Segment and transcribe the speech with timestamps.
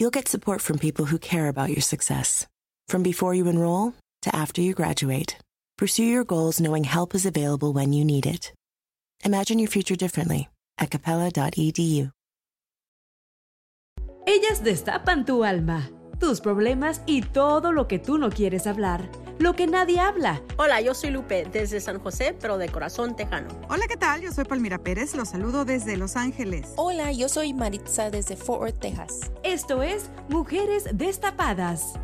[0.00, 2.46] you'll get support from people who care about your success.
[2.88, 5.36] From before you enroll to after you graduate,
[5.76, 8.52] pursue your goals knowing help is available when you need it.
[9.24, 12.10] Imagine your future differently at capella.edu.
[14.26, 19.54] Ellas destapan tu alma, tus problemas y todo lo que tú no quieres hablar, lo
[19.54, 20.42] que nadie habla.
[20.58, 23.48] Hola, yo soy Lupe desde San José, pero de corazón tejano.
[23.70, 24.20] Hola, ¿qué tal?
[24.20, 26.74] Yo soy Palmira Pérez, los saludo desde Los Ángeles.
[26.76, 29.32] Hola, yo soy Maritza desde Fort Worth, Texas.
[29.42, 31.94] Esto es Mujeres Destapadas.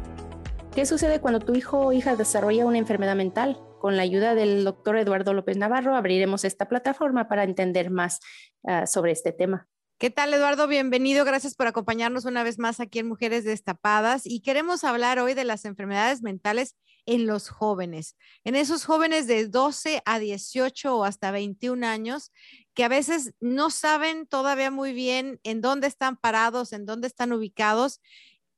[0.74, 3.60] ¿Qué sucede cuando tu hijo o hija desarrolla una enfermedad mental?
[3.80, 8.20] Con la ayuda del doctor Eduardo López Navarro abriremos esta plataforma para entender más
[8.62, 9.68] uh, sobre este tema.
[9.98, 10.68] ¿Qué tal, Eduardo?
[10.68, 11.26] Bienvenido.
[11.26, 14.22] Gracias por acompañarnos una vez más aquí en Mujeres Destapadas.
[14.24, 16.74] Y queremos hablar hoy de las enfermedades mentales
[17.06, 22.32] en los jóvenes, en esos jóvenes de 12 a 18 o hasta 21 años
[22.74, 27.32] que a veces no saben todavía muy bien en dónde están parados, en dónde están
[27.32, 28.02] ubicados.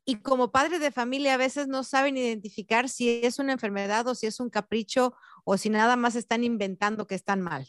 [0.05, 4.15] Y como padres de familia a veces no saben identificar si es una enfermedad o
[4.15, 7.69] si es un capricho o si nada más están inventando que están mal.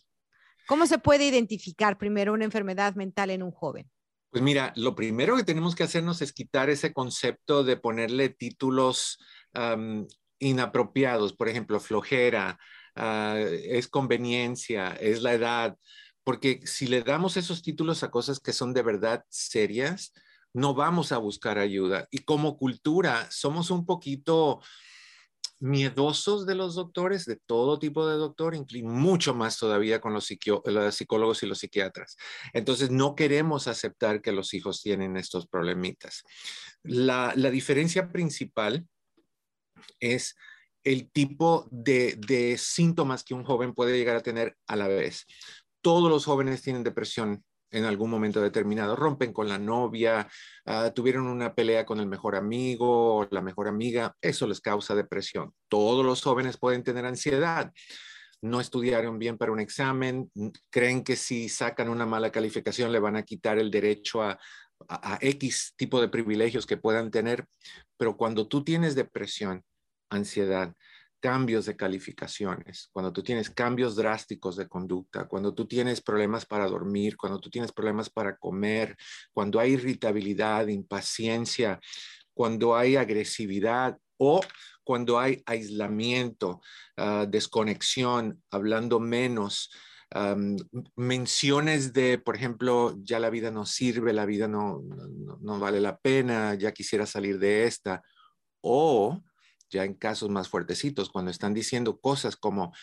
[0.67, 3.89] ¿Cómo se puede identificar primero una enfermedad mental en un joven?
[4.31, 9.17] Pues mira, lo primero que tenemos que hacernos es quitar ese concepto de ponerle títulos
[9.55, 10.07] um,
[10.39, 12.57] inapropiados, por ejemplo, flojera,
[12.95, 15.77] uh, es conveniencia, es la edad,
[16.23, 20.13] porque si le damos esos títulos a cosas que son de verdad serias,
[20.53, 22.07] no vamos a buscar ayuda.
[22.11, 24.61] Y como cultura, somos un poquito
[25.59, 31.43] miedosos de los doctores, de todo tipo de doctor, mucho más todavía con los, psicólogos
[31.43, 32.15] y los psiquiatras.
[32.53, 36.23] Entonces, no queremos aceptar que los hijos tienen estos problemitas.
[36.83, 38.87] La diferencia principal
[39.99, 40.35] es
[40.83, 45.25] el tipo de, de síntomas que un joven puede llegar a tener a la vez.
[45.81, 50.27] Todos los jóvenes tienen depresión en algún momento determinado, rompen con la novia,
[50.65, 54.95] uh, tuvieron una pelea con el mejor amigo o la mejor amiga, eso les causa
[54.95, 55.53] depresión.
[55.67, 57.71] Todos los jóvenes pueden tener ansiedad.
[58.41, 60.31] No estudiaron bien para un examen,
[60.69, 64.39] creen que si sacan una mala calificación le van a quitar el derecho a,
[64.87, 67.45] a, a X tipo de privilegios que puedan tener,
[67.97, 69.63] pero cuando tú tienes depresión,
[70.09, 70.73] ansiedad,
[71.19, 76.67] cambios de calificaciones, cuando tú tienes cambios drásticos de conducta, cuando tú tienes problemas para
[76.67, 78.95] dormir, cuando tú tienes problemas para comer,
[79.33, 81.79] cuando hay irritabilidad, impaciencia,
[82.33, 84.41] cuando hay agresividad o
[84.83, 86.61] cuando hay aislamiento,
[86.97, 89.71] uh, desconexión, hablando menos,
[90.15, 90.55] um,
[90.95, 95.81] menciones de, por ejemplo, ya la vida no sirve, la vida no, no, no vale
[95.81, 98.01] la pena, ya quisiera salir de esta,
[98.61, 99.21] o
[99.69, 102.73] ya en casos más fuertecitos, cuando están diciendo cosas como,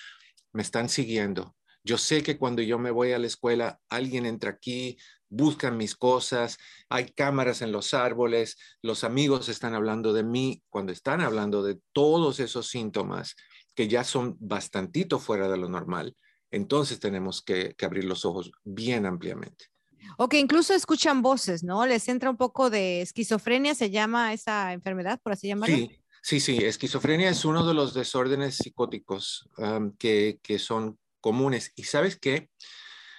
[0.52, 1.54] me están siguiendo.
[1.84, 4.98] Yo sé que cuando yo me voy a la escuela, alguien entra aquí,
[5.28, 6.58] buscan mis cosas,
[6.88, 11.78] hay cámaras en los árboles, los amigos están hablando de mí, cuando están hablando de
[11.92, 13.36] todos esos síntomas
[13.74, 16.16] que ya son bastantito fuera de lo normal,
[16.50, 19.66] entonces tenemos que, que abrir los ojos bien ampliamente.
[20.16, 21.84] O que incluso escuchan voces, ¿no?
[21.86, 25.76] Les entra un poco de esquizofrenia, se llama esa enfermedad, por así llamarlo.
[25.76, 29.48] Sí, Sí, sí, esquizofrenia es uno de los desórdenes psicóticos
[29.96, 31.70] que, que, son comunes.
[31.76, 32.50] Y sabes qué?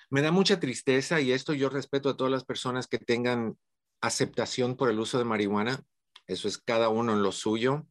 [0.10, 3.58] Me da mucha tristeza y esto yo respeto a todas las personas que tengan
[4.02, 5.82] aceptación por el uso de marihuana.
[6.26, 7.88] Eso es cada uno en lo suyo.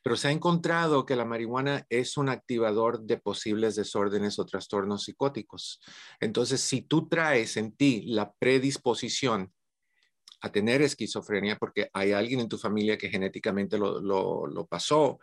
[0.00, 5.02] Pero se ha encontrado que la marihuana es un activador de posibles desórdenes o trastornos
[5.02, 5.80] psicóticos.
[6.20, 9.52] Entonces, si tú traes en ti la predisposición
[10.40, 15.18] a tener esquizofrenia porque hay alguien en tu familia que genéticamente lo, lo, pasó,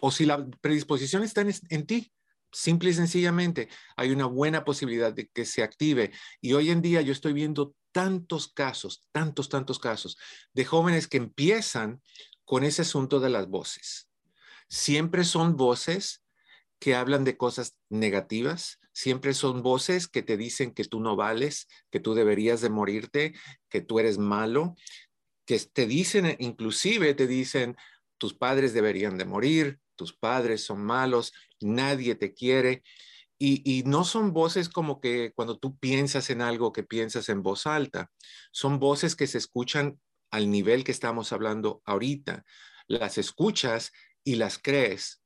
[0.00, 2.12] o si la predisposición está en, en, ti,
[2.52, 6.12] simple y sencillamente, hay una buena posibilidad de que se active.
[6.40, 10.18] Y hoy en día yo estoy viendo tantos casos, tantos, tantos casos
[10.52, 12.02] de jóvenes que empiezan
[12.44, 14.10] con ese asunto de las voces.
[14.68, 16.24] Siempre son voces
[16.78, 21.68] que hablan de cosas negativas, siempre son voces que te dicen que tú no vales,
[21.90, 23.34] que tú deberías de morirte,
[23.68, 24.76] que tú eres malo,
[25.44, 27.76] que te dicen, inclusive te dicen,
[28.16, 32.82] tus padres deberían de morir, tus padres son malos, nadie te quiere.
[33.36, 37.42] Y, y, no son voces como que cuando tú piensas en algo que piensas en
[37.42, 38.10] voz alta,
[38.52, 39.98] son voces que se escuchan
[40.30, 42.44] al nivel que estamos hablando ahorita,
[42.86, 43.92] las escuchas
[44.22, 45.20] y las crees.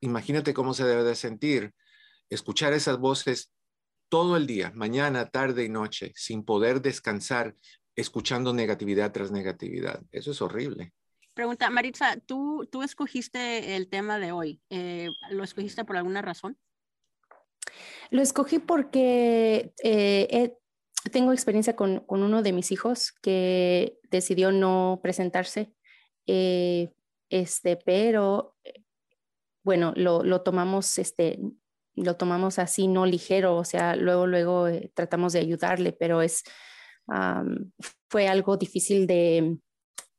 [0.00, 1.74] Imagínate cómo se debe de sentir
[2.34, 3.52] escuchar esas voces
[4.08, 7.54] todo el día, mañana, tarde y noche, sin poder descansar,
[7.96, 10.02] escuchando negatividad tras negatividad.
[10.12, 10.92] Eso es horrible.
[11.32, 14.60] Pregunta, Maritza, ¿tú, tú escogiste el tema de hoy?
[14.70, 16.56] Eh, ¿Lo escogiste por alguna razón?
[18.10, 20.54] Lo escogí porque eh,
[21.10, 25.74] tengo experiencia con, uno de mis hijos que decidió no presentarse,
[26.26, 26.92] eh,
[27.28, 28.56] este, pero
[29.64, 31.38] bueno, lo, lo, tomamos, este,
[31.94, 36.42] lo tomamos así, no ligero, o sea, luego, luego tratamos de ayudarle, pero es,
[38.08, 39.58] fue algo difícil de,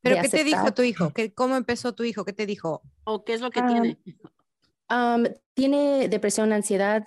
[0.08, 1.12] ¿Pero qué te dijo tu hijo?
[1.12, 2.24] ¿Qué, ¿Cómo empezó tu hijo?
[2.24, 2.82] ¿Qué te dijo?
[3.04, 3.98] ¿O qué es lo que tiene?
[5.54, 7.04] tiene depresión, ansiedad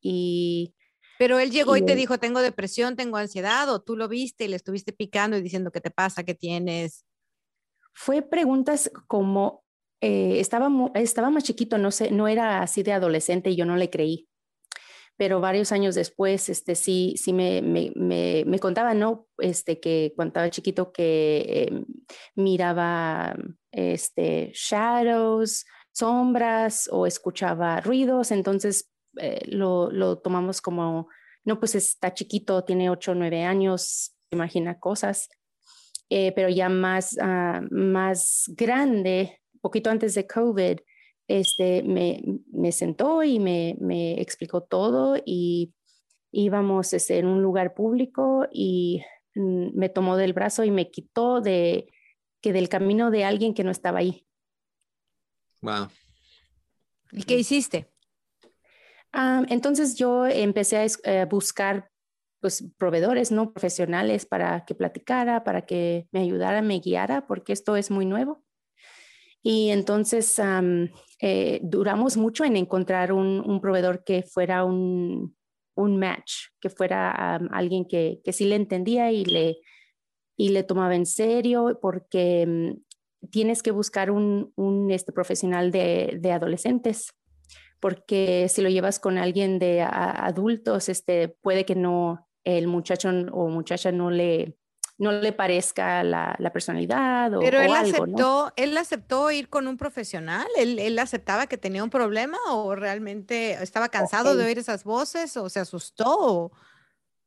[0.00, 0.74] y...
[1.16, 4.48] Pero él llegó y, te dijo, tengo depresión, tengo ansiedad, o tú lo viste y
[4.48, 6.24] le estuviste picando y diciendo, ¿qué te pasa?
[6.24, 7.06] ¿Qué tienes?
[7.92, 9.63] Fue preguntas como,
[10.04, 13.76] eh, estaba, estaba más chiquito, no sé, no era así de adolescente y yo no
[13.76, 14.28] le creí.
[15.16, 17.90] Pero varios años después, este, sí, sí me, me,
[18.44, 19.26] me, contaba, ¿no?
[19.38, 21.86] Este, que cuando estaba chiquito que em,
[22.34, 23.34] miraba
[23.72, 31.08] este, shadows, sombras o escuchaba ruidos, entonces eh, lo, lo, tomamos como,
[31.44, 35.30] no, pues está chiquito, tiene 8 o 9 años, imagina cosas,
[36.10, 40.78] eh, pero ya más, ah, más grande, poquito antes de COVID,
[41.26, 42.22] este, me,
[42.52, 45.72] me sentó y me, me, explicó todo y
[46.30, 49.02] íbamos este, en un lugar público y
[49.34, 51.90] mm, me tomó del brazo y me quitó de
[52.42, 54.26] que del camino de alguien que no estaba ahí.
[55.62, 55.88] Wow.
[57.10, 57.90] ¿Y qué hiciste?
[59.14, 61.90] Ah, entonces yo empecé a eh, buscar
[62.40, 67.76] pues proveedores no profesionales para que platicara, para que me ayudara, me guiara, porque esto
[67.76, 68.43] es muy nuevo.
[69.46, 70.40] Y entonces
[71.20, 75.36] eh, duramos mucho en encontrar un, proveedor que fuera un,
[75.76, 79.58] match, que fuera alguien que, que, sí le entendía y le,
[80.34, 86.32] y le tomaba en serio, porque mm, tienes que buscar un, este, profesional de, de,
[86.32, 87.12] adolescentes,
[87.80, 93.50] porque si lo llevas con alguien de adultos, este, puede que no, el muchacho o
[93.50, 94.56] muchacha no le,
[94.96, 99.76] no le parezca la, personalidad o, Pero él algo, aceptó, él aceptó ir con un
[99.76, 104.84] profesional, ¿Él, él aceptaba que tenía un problema o realmente estaba cansado de oír esas
[104.84, 106.52] voces o se asustó.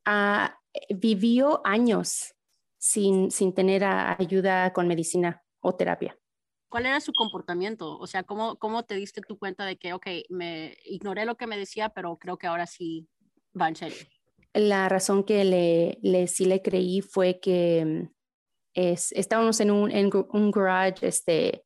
[0.06, 0.48] Eh,
[0.96, 2.36] vivió años
[2.78, 6.18] sin, sin tener ayuda con medicina o terapia.
[6.70, 7.98] ¿Cuál era su comportamiento?
[7.98, 11.48] O sea, ¿cómo, ¿cómo te diste tu cuenta de que, ok, me ignoré lo que
[11.48, 13.08] me decía, pero creo que ahora sí
[13.60, 13.98] va en serio?
[14.54, 18.10] La razón que le, le, sí le creí fue que mm,
[18.74, 20.10] es, estábamos en un, en
[20.52, 21.64] garage este,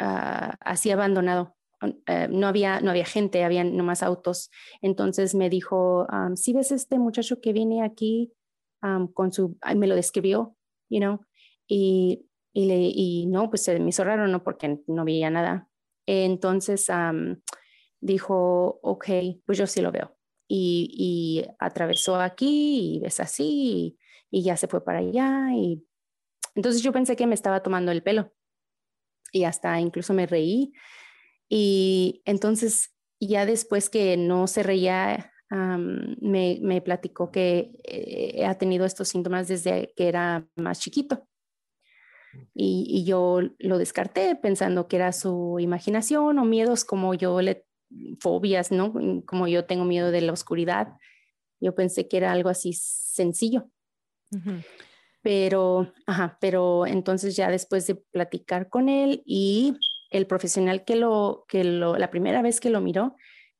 [0.00, 1.56] uh, así abandonado.
[1.80, 1.92] Uh,
[2.30, 4.50] no, había, no había gente, había nomás autos.
[4.80, 6.06] Entonces me dijo,
[6.36, 8.32] si ves este muchacho que viene aquí
[8.82, 10.56] um, con su, me lo describió,
[10.88, 11.20] you know,
[11.66, 14.44] y, y, y no, pues se me hizo ¿no?
[14.44, 15.68] Porque no veía nada.
[16.06, 16.86] Entonces
[18.00, 19.06] dijo, ok,
[19.44, 20.16] pues yo sí lo veo
[20.54, 23.98] y, atravesó aquí y ves así
[24.30, 25.48] y, ya se fue para allá.
[25.54, 25.86] Y
[26.54, 28.32] entonces yo pensé que me estaba tomando el pelo
[29.32, 30.72] y hasta incluso me reí.
[31.48, 38.86] Y entonces ya después que no se reía, me, me, platicó que eh, ha tenido
[38.86, 41.28] estos síntomas desde que era más chiquito.
[42.54, 47.66] Y, yo lo descarté pensando que era su imaginación o miedos como yo le
[48.20, 48.92] fobias, ¿no?
[49.26, 50.94] Como yo tengo miedo de la oscuridad,
[51.60, 53.70] yo pensé que era algo así sencillo.
[55.22, 59.76] Pero, ajá, pero entonces ya después de platicar con él y
[60.10, 63.16] el profesional que lo, que lo, la primera vez que lo miró,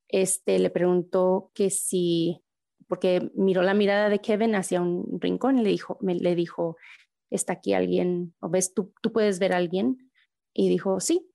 [0.09, 2.43] este, le preguntó que si,
[2.89, 6.77] porque miró la mirada de Kevin hacia un rincón y le dijo, me, le dijo,
[7.31, 10.11] está aquí alguien, o ves, tú, tú puedes ver a alguien.
[10.53, 11.32] Y dijo, sí,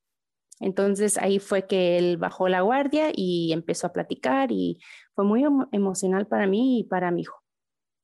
[0.60, 4.80] entonces ahí fue que él bajó la guardia y empezó a platicar y
[5.14, 7.44] fue muy emocional para mí y para mi hijo.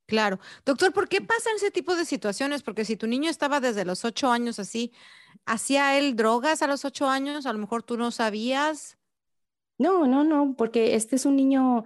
[0.06, 0.40] Claro.
[0.66, 2.62] Doctor, ¿por qué pasan ese tipo de situaciones?
[2.62, 4.92] Porque si tu niño estaba desde los ocho años así,
[5.46, 7.46] ¿hacía él drogas a los ocho años?
[7.46, 8.98] A lo mejor tú no sabías.
[9.78, 11.86] No, no, no, porque este es un niño,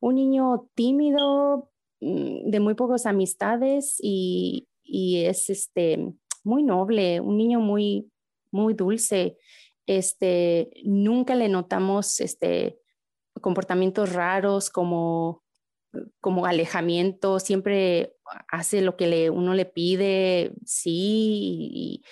[0.00, 7.38] un niño tímido, mm, de muy pocas amistades y, y es este muy noble, un
[7.38, 8.10] niño muy,
[8.50, 9.38] muy dulce
[9.86, 12.78] este, nunca le notamos este,
[13.40, 15.44] comportamientos raros como
[16.20, 18.16] como alejamiento, siempre
[18.48, 22.02] hace lo que uno le pide, sí,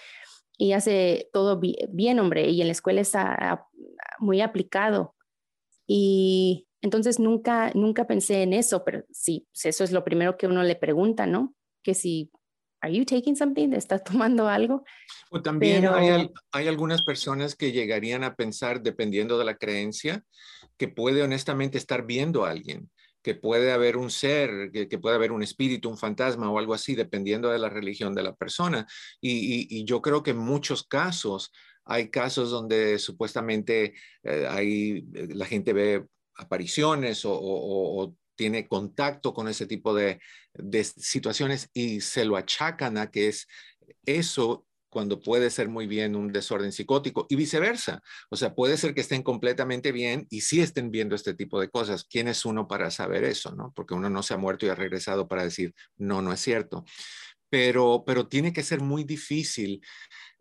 [0.59, 3.67] y, hace todo bien, hombre, y en la escuela está
[4.21, 5.17] muy aplicado.
[5.89, 10.63] Y entonces nunca, nunca pensé en eso, pero sí, eso es lo primero que uno
[10.63, 11.55] le pregunta, ¿no?
[11.83, 12.31] Que si,
[12.83, 13.73] ¿are you taking something?
[13.73, 14.85] ¿Estás tomando algo?
[15.31, 20.25] O también hay, hay algunas personas que llegarían a pensar, dependiendo de la creencia,
[20.77, 22.91] que puede honestamente estar viendo a alguien
[23.23, 26.95] que puede haber un ser, que, puede haber un espíritu, un fantasma o algo así,
[26.95, 28.87] dependiendo de la religión de la persona.
[29.21, 31.53] Y, yo creo que en muchos casos
[31.85, 36.05] hay casos donde supuestamente eh, hay, eh, la gente ve
[36.37, 40.21] apariciones o, tiene contacto con ese tipo de,
[40.55, 43.47] de situaciones y se lo achacan a que es
[44.05, 48.03] eso cuando puede ser muy bien un desorden psicótico y viceversa.
[48.29, 51.71] O sea, puede ser que estén completamente bien y sí estén viendo este tipo de
[51.71, 52.05] cosas.
[52.05, 53.55] ¿Quién es uno para saber eso?
[53.55, 53.73] ¿no?
[53.75, 56.85] Porque uno no se ha muerto y ha regresado para decir, no, no es cierto.
[57.49, 59.81] Pero, pero tiene que ser muy difícil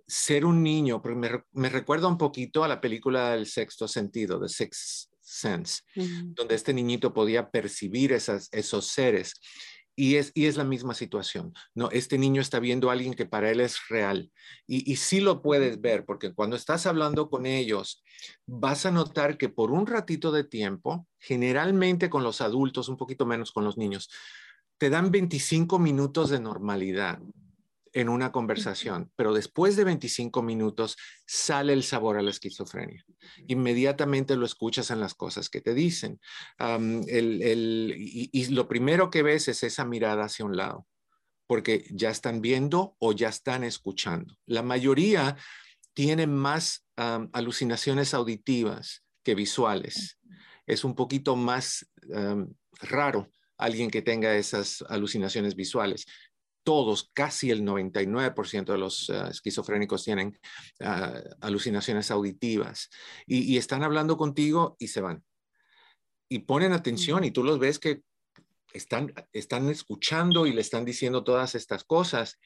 [0.06, 4.42] ser un niño, porque me, me recuerda un poquito a la película del sexto sentido,
[4.42, 9.34] The Sixth Sense, donde este niñito podía percibir esas, esos seres.
[9.96, 11.92] Y es, y es la misma situación, ¿no?
[11.92, 14.32] Este niño está viendo a alguien que para él es real
[14.66, 18.02] y, y sí lo puedes ver porque cuando estás hablando con ellos
[18.46, 23.26] vas a notar que por un ratito de tiempo, generalmente con los adultos, un poquito
[23.26, 24.10] menos con los niños,
[24.78, 27.20] te dan 25 minutos de normalidad,
[27.94, 33.06] en una conversación, pero después de 25 minutos sale el sabor a la esquizofrenia.
[33.48, 36.20] Inmediatamente lo escuchas en las cosas que te dicen.
[36.60, 40.88] y, lo primero que ves es esa mirada hacia un lado,
[41.48, 44.38] porque ya están viendo o ya están escuchando.
[44.46, 45.36] La mayoría
[45.94, 50.20] tienen más alucinaciones auditivas que visuales.
[50.66, 51.86] Es un poquito más
[52.80, 56.08] raro alguien que tenga esas alucinaciones visuales
[56.64, 60.38] todos, casi el 99% de los ah, esquizofrénicos tienen
[60.82, 62.90] ah, alucinaciones auditivas
[63.26, 65.24] y, están hablando contigo y se van.
[66.30, 68.02] Y ponen atención y tú los ves que
[68.74, 72.40] están, están escuchando y le están diciendo todas estas cosas.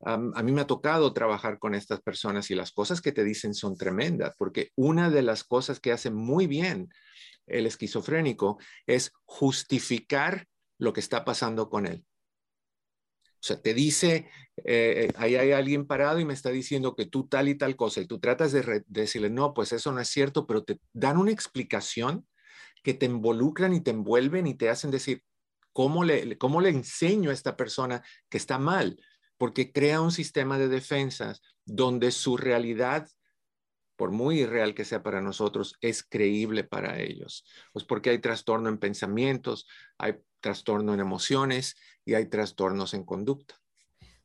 [0.00, 3.52] a mí me ha tocado trabajar con estas personas y las cosas que te dicen
[3.52, 6.88] son tremendas, porque una de las cosas que hace muy bien
[7.46, 10.46] el esquizofrénico es justificar
[10.78, 12.07] lo que está pasando con él.
[13.40, 14.28] O sea, te dice,
[14.64, 18.00] eh, ahí hay alguien parado y me está diciendo que tú tal y tal cosa,
[18.00, 21.30] y tú tratas de, decirle, no, pues eso no es cierto, pero te dan una
[21.30, 22.26] explicación
[22.82, 25.22] que te involucran y te envuelven y te hacen decir,
[25.72, 29.00] ¿cómo le, cómo le enseño a esta persona que está mal?
[29.36, 33.08] Porque crea un sistema de defensas donde su realidad
[33.98, 37.44] por muy irreal que sea para nosotros, es creíble para ellos.
[37.72, 39.66] Pues porque hay trastorno en pensamientos,
[39.98, 43.56] hay trastorno en emociones y hay trastornos en conducta.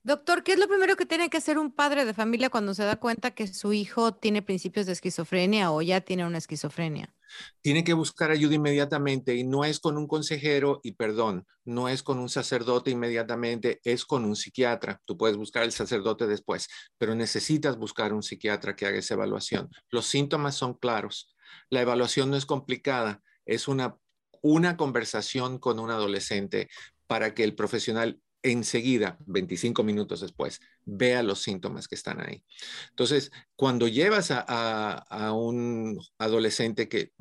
[0.05, 2.83] Doctor, ¿qué es lo primero que tiene que hacer un padre de familia cuando se
[2.83, 7.15] da cuenta que su hijo tiene principios de esquizofrenia o ya tiene una esquizofrenia?
[7.61, 12.03] Tiene que buscar ayuda inmediatamente y no es con un consejero y perdón, no es
[12.03, 15.01] con un sacerdote inmediatamente, es con un psiquiatra.
[15.05, 16.67] Tú puedes buscar el sacerdote después,
[16.97, 19.69] pero necesitas buscar un psiquiatra que haga esa evaluación.
[19.89, 21.33] Los síntomas son claros.
[21.69, 23.97] La evaluación no es complicada, es una
[24.43, 26.69] una conversación con un adolescente
[27.07, 32.43] para que el profesional enseguida, 25 minutos después, vea los síntomas que están ahí.
[32.89, 37.13] Entonces, cuando llevas a, un adolescente que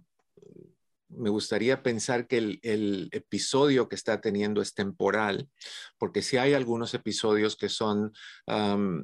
[1.08, 5.48] me gustaría pensar que el, episodio que está teniendo es temporal,
[5.98, 8.12] porque si hay algunos episodios que son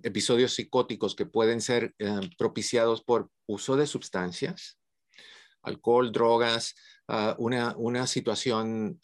[0.02, 4.78] episodios psicóticos que pueden ser eh, propiciados por uso de sustancias,
[5.62, 6.75] alcohol, drogas,
[7.10, 9.00] Ah, una, situación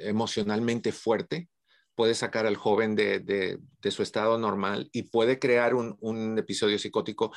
[0.00, 1.48] emocionalmente fuerte
[1.96, 3.58] puede sacar al joven de,
[3.90, 7.32] su estado normal y puede crear un, episodio psicótico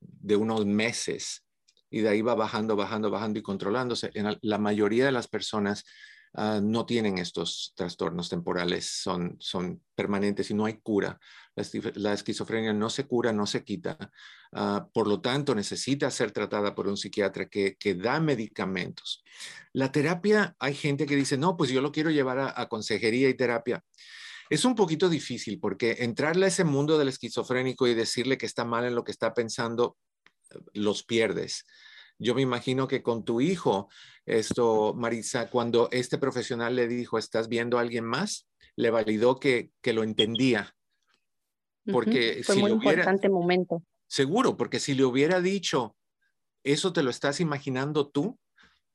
[0.00, 1.44] de unos meses
[1.90, 4.10] y de ahí va bajando, bajando, bajando y controlándose.
[4.14, 5.84] En la mayoría de las personas
[6.38, 11.18] Ah, no tienen estos trastornos temporales, son, son permanentes y no hay cura.
[11.94, 13.96] La, esquizofrenia no se cura, no se quita.
[14.52, 19.24] Ah, por lo tanto, necesita ser tratada por un psiquiatra que, que, da medicamentos.
[19.72, 23.30] La terapia, hay gente que dice, no, pues yo lo quiero llevar a, a consejería
[23.30, 23.82] y terapia.
[24.50, 28.66] Es un poquito difícil porque entrarle a ese mundo del esquizofrénico y decirle que está
[28.66, 29.96] mal en lo que está pensando,
[30.74, 31.64] los pierdes.
[32.18, 33.88] Yo me imagino que con tu hijo,
[34.26, 38.48] esto, Marisa, cuando este profesional le dijo, ¿estás viendo a alguien más?
[38.74, 40.74] Le validó que, que lo entendía.
[41.90, 43.82] Porque Fue si muy hubiera, importante momento.
[44.08, 45.96] Seguro, porque si le hubiera dicho,
[46.64, 48.38] eso te lo estás imaginando tú,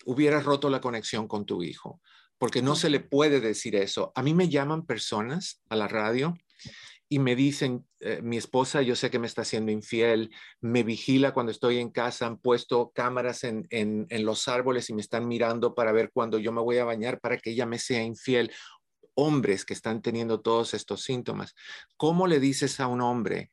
[0.06, 2.02] hubieras roto la conexión con tu hijo.
[2.38, 4.12] porque no se le puede decir eso.
[4.16, 6.34] A mí me llaman personas a la radio
[7.12, 11.34] y me dicen, eh, mi esposa yo sé que me está haciendo infiel, me vigila
[11.34, 15.75] cuando estoy en casa, han puesto cámaras en, en, los árboles y me están mirando
[15.75, 18.50] para ver cuando yo me voy a bañar para que ella me sea infiel.
[19.13, 21.53] Hombres que están teniendo todos estos síntomas.
[21.98, 23.51] ¿Cómo le dices a un hombre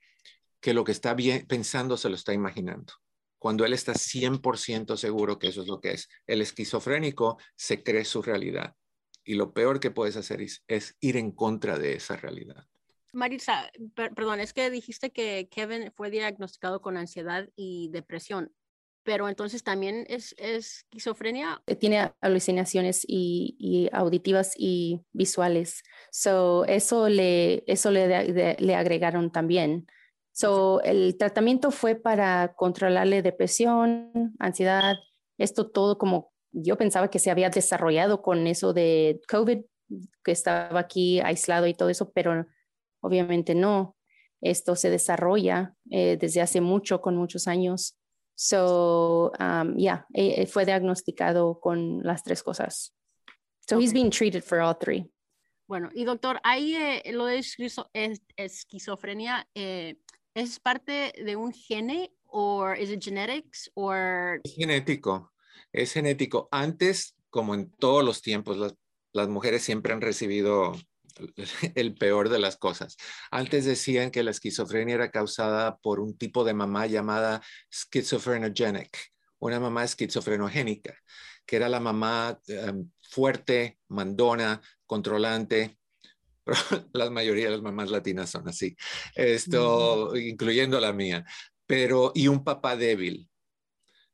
[0.60, 2.92] que lo que está bien, pensando se lo está imaginando?
[3.40, 6.08] Cuando él está 100% seguro que eso es lo que es.
[6.28, 8.76] El esquizofrénico se cree su realidad.
[9.24, 12.64] Y lo peor que puedes hacer es ir en contra de esa realidad.
[13.12, 18.52] Marisa, per perdón, es que dijiste que Kevin fue diagnosticado con ansiedad y depresión,
[19.02, 21.62] pero entonces también es, es esquizofrenia.
[21.80, 25.82] Tiene alucinaciones y, y, auditivas y visuales.
[26.10, 29.86] So, eso le, eso le, le agregaron también.
[30.32, 34.96] So, el tratamiento fue para controlarle depresión, ansiedad,
[35.38, 39.60] esto todo como yo pensaba que se había desarrollado con eso de COVID,
[40.22, 42.46] que estaba aquí aislado y todo eso, pero
[43.08, 43.96] obviamente no.
[44.40, 47.98] Esto se desarrolla eh, desde hace mucho, con muchos años.
[48.36, 52.94] So, um, yeah, eh, fue diagnosticado con las tres cosas.
[53.68, 53.84] So okay.
[53.84, 55.10] he's being treated for all three.
[55.66, 57.42] Bueno, y doctor, ahí eh, lo de
[58.36, 65.32] esquizofrenia es parte de un gene o es genetics or es genético
[65.72, 68.74] es genético antes como en todos los tiempos las,
[69.12, 70.72] las mujeres siempre han recibido
[71.74, 72.96] el peor de las cosas.
[73.30, 78.98] Antes decían que la esquizofrenia era causada por un tipo de mamá llamada schizophrenic,
[79.38, 80.94] una mamá esquizofrenogénica,
[81.46, 85.78] que era la mamá um, fuerte, mandona, controlante.
[86.92, 88.74] la mayoría de las mamás latinas son así,
[89.14, 90.16] esto, mm.
[90.16, 91.24] incluyendo la mía,
[91.66, 93.28] pero y un papá débil.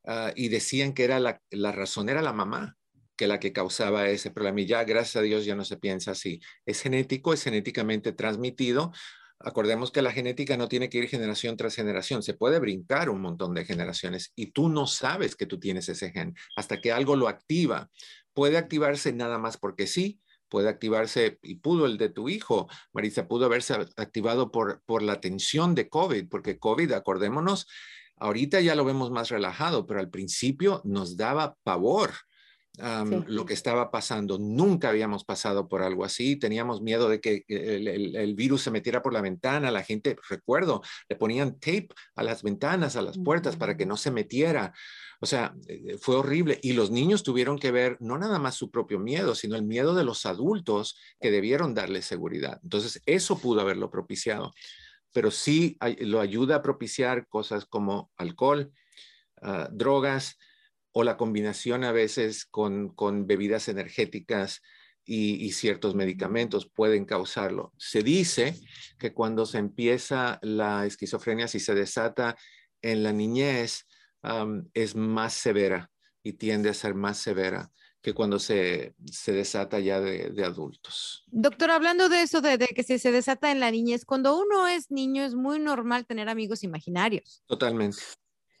[0.03, 2.77] Uh, y decían que era la, la razón era la mamá
[3.15, 4.61] que la que causaba ese problema.
[4.61, 6.41] Y ya, gracias a Dios, ya no se piensa así.
[6.65, 8.91] Es genético, es genéticamente transmitido.
[9.39, 13.21] Acordemos que la genética no tiene que ir generación tras generación, se puede brincar un
[13.21, 17.15] montón de generaciones y tú no sabes que tú tienes ese gen hasta que algo
[17.15, 17.89] lo activa.
[18.33, 23.27] Puede activarse nada más porque sí, puede activarse, y pudo el de tu hijo, Marisa,
[23.27, 27.67] pudo haberse activado por, por la tensión de COVID, porque COVID, acordémonos,
[28.17, 32.11] ahorita ya lo vemos más relajado, pero al principio nos daba pavor
[32.79, 33.25] um, sí.
[33.27, 34.37] lo que estaba pasando.
[34.37, 36.35] Nunca habíamos pasado por algo así.
[36.35, 39.71] Teníamos miedo de que el, el, el, virus se metiera por la ventana.
[39.71, 43.97] La gente, recuerdo, le ponían tape a las ventanas, a las puertas, para que no
[43.97, 44.73] se metiera.
[45.21, 46.59] O sea, eh, fue horrible.
[46.61, 49.95] Y los niños tuvieron que ver no nada más su propio miedo, sino el miedo
[49.95, 52.59] de los adultos que debieron darle seguridad.
[52.63, 54.53] Entonces, eso pudo haberlo propiciado.
[55.13, 58.71] Pero sí lo ayuda a propiciar cosas como alcohol,
[59.41, 60.37] uh, drogas,
[60.97, 64.61] o la combinación a veces con, con bebidas energéticas
[65.03, 67.73] y, y, ciertos medicamentos pueden causarlo.
[67.77, 68.55] Se dice
[68.97, 72.37] que cuando se empieza la esquizofrenia, si se desata
[72.81, 73.85] en la niñez,
[74.23, 75.91] um, es más severa
[76.23, 77.69] y tiende a ser más severa
[78.01, 81.25] que cuando se, se desata ya de, de, adultos.
[81.27, 84.65] Doctor, hablando de eso, de, de que se, se desata en la niñez, cuando uno
[84.67, 87.43] es niño es muy normal tener amigos imaginarios.
[87.47, 87.97] Totalmente.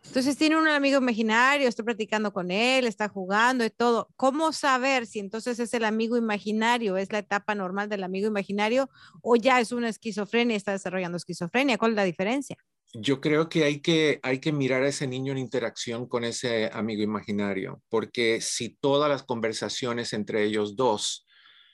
[0.07, 4.09] Entonces tiene un amigo imaginario, está platicando con él, está jugando y todo.
[4.15, 8.89] ¿Cómo saber si entonces es el amigo imaginario, es la etapa normal del amigo imaginario
[9.21, 11.77] o ya es una esquizofrenia, está desarrollando esquizofrenia?
[11.77, 12.55] ¿Cuál es la diferencia?
[12.93, 16.69] Yo creo que hay, que hay que mirar a ese niño en interacción con ese
[16.71, 21.25] amigo imaginario, porque si todas las conversaciones entre ellos dos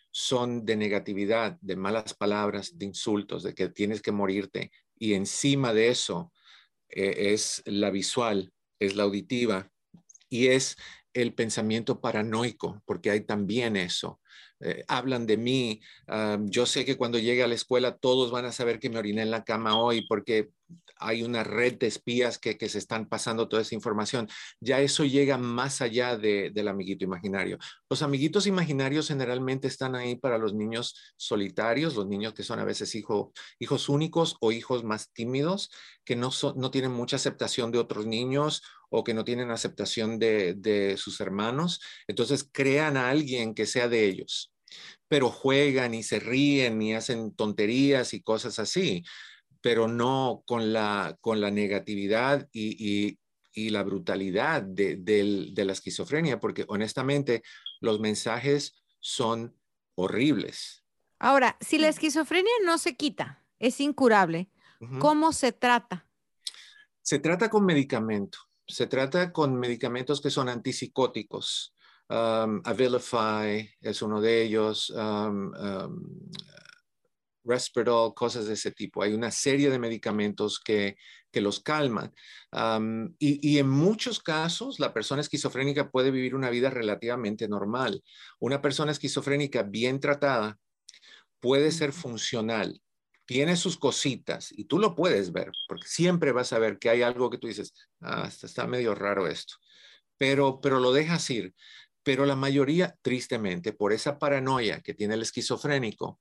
[0.09, 5.73] son de negatividad, de malas palabras, de insultos, de que tienes que morirte, y encima
[5.73, 6.31] de eso
[6.91, 9.71] eh, es la visual, es la auditiva
[10.29, 10.77] y es
[11.13, 14.19] el pensamiento paranoico, porque hay también eso.
[14.63, 18.45] Eh, hablan de mí, uh, yo sé que cuando llegue a la escuela todos van
[18.45, 20.51] a saber que me oriné en la cama hoy porque
[20.97, 24.29] hay una red de espías que, que, se están pasando toda esa información.
[24.59, 27.57] Ya eso llega más allá de, del amiguito imaginario.
[27.89, 32.65] Los amiguitos imaginarios generalmente están ahí para los niños solitarios, los niños que son a
[32.65, 35.71] veces hijo, hijos únicos o hijos más tímidos,
[36.05, 40.19] que no, so, no tienen mucha aceptación de otros niños o que no tienen aceptación
[40.19, 41.81] de, de sus hermanos.
[42.07, 44.49] Entonces crean a alguien que sea de ellos
[45.09, 49.03] pero juegan y se ríen y hacen tonterías y cosas así
[49.61, 53.19] pero no con la, con la negatividad y, y,
[53.53, 57.43] y la brutalidad de, de, de, la esquizofrenia, porque honestamente
[57.79, 59.55] los mensajes son
[59.95, 60.83] horribles.
[61.19, 64.49] Ahora, si la esquizofrenia no se quita, es incurable,
[64.79, 64.99] uh -huh.
[64.99, 66.07] ¿cómo se trata?
[67.03, 68.39] Se trata con medicamento,
[68.71, 71.75] se trata con medicamentos que son antipsicóticos.
[72.09, 74.89] Um, Abilify es uno de ellos.
[74.89, 76.31] Um, um,
[77.43, 79.01] Respirol, cosas de ese tipo.
[79.01, 80.95] Hay una serie de medicamentos que,
[81.31, 82.13] que los calman.
[83.17, 88.03] y, y, en muchos casos, la persona esquizofrénica puede vivir una vida relativamente normal.
[88.39, 90.59] Una persona esquizofrénica bien tratada
[91.39, 92.79] puede ser funcional.
[93.31, 97.01] Tiene sus cositas y tú lo puedes ver, porque siempre vas a ver que hay
[97.01, 99.53] algo que tú dices, ah, está medio raro esto,
[100.17, 101.55] pero, pero lo dejas ir.
[102.03, 106.19] Pero la mayoría, tristemente, por esa paranoia que tiene el esquizofrénico,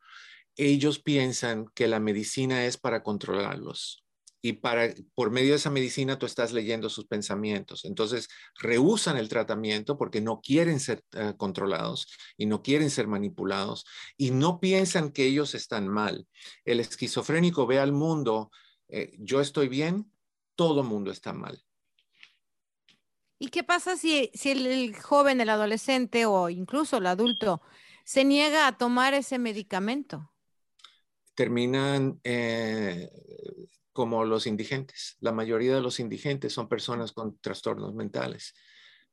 [0.54, 4.04] ellos piensan que la medicina es para controlarlos.
[4.42, 7.84] Y para, por medio de esa medicina tú estás leyendo sus pensamientos.
[7.84, 13.84] Entonces, rehusan el tratamiento porque no quieren ser eh, controlados y no quieren ser manipulados
[14.16, 16.26] y no piensan que ellos están mal.
[16.64, 18.50] El esquizofrénico ve al mundo,
[18.88, 20.10] eh, yo estoy bien,
[20.54, 21.62] todo mundo está mal.
[23.38, 27.62] ¿Y qué pasa si, si el, joven, el adolescente o incluso el adulto
[28.04, 30.30] se niega a tomar ese medicamento?
[31.40, 33.08] terminan eh,
[34.00, 35.18] como los indigentes.
[35.20, 38.54] La mayoría de los indigentes son personas con trastornos mentales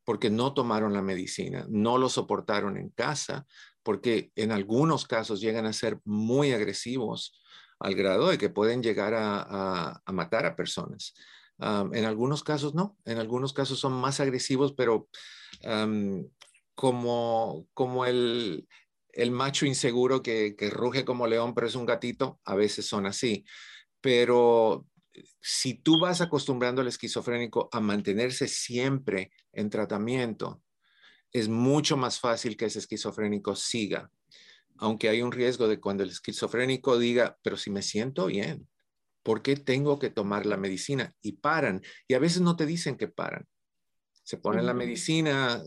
[0.06, 3.46] porque no tomaron la medicina, no lo soportaron en casa,
[3.84, 7.38] porque en algunos casos llegan a ser muy agresivos
[7.80, 11.14] al grado de que pueden llegar a, matar a personas.
[11.60, 15.10] en algunos casos no, en algunos casos son más agresivos, pero
[16.74, 18.66] como, como el,
[19.12, 23.44] el macho inseguro que, ruge como león, pero es un gatito, a veces son así.
[24.02, 24.86] Pero
[25.42, 30.62] si tú vas acostumbrando al esquizofrénico a mantenerse siempre en tratamiento,
[31.32, 34.12] es mucho más fácil que ese esquizofrénico siga.
[34.78, 38.68] Aunque hay un riesgo de cuando el esquizofrénico diga, pero si me siento bien,
[39.24, 41.14] ¿por qué tengo que tomar la medicina?
[41.22, 41.82] Y paran.
[42.08, 43.48] Y a veces no te dicen que paran.
[44.24, 45.62] Se ponen la medicina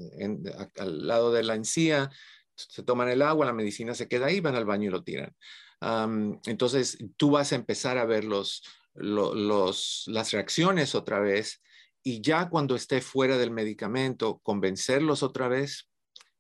[0.79, 2.11] al lado de la encía,
[2.55, 5.35] se toman el agua, la medicina se queda ahí, van al baño y lo tiran.
[5.81, 8.63] Entonces, tú vas a empezar a ver los,
[8.95, 11.63] las reacciones otra vez
[12.03, 15.89] y ya cuando esté fuera del medicamento, convencerlos otra vez,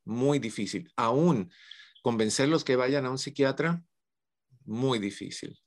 [0.05, 0.90] muy difícil.
[0.96, 1.50] Aún
[2.03, 3.83] convencerlos que vayan a un psiquiatra,
[4.64, 5.59] muy difícil.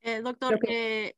[0.00, 1.16] Eh, doctor, eh,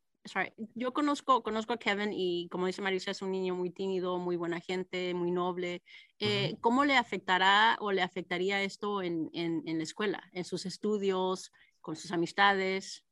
[0.74, 4.36] yo conozco, conozco a Kevin y como dice Marisa, es un niño muy tímido, muy
[4.36, 5.82] buena gente, muy noble.
[6.18, 11.52] Eh, ¿Cómo le afectará o le afectaría esto en, en, la escuela, en sus estudios,
[11.80, 13.04] con sus amistades?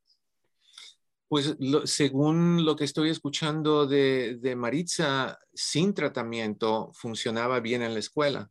[1.29, 8.01] Pues según lo que estoy escuchando de, de, Maritza, sin tratamiento funcionaba bien en la
[8.01, 8.51] escuela.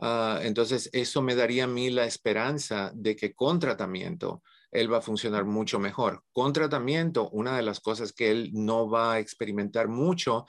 [0.00, 4.98] Ah, entonces, eso me daría a mí la esperanza de que con tratamiento él va
[4.98, 6.22] a funcionar mucho mejor.
[6.32, 10.46] Con tratamiento, una de las cosas que él no va a experimentar mucho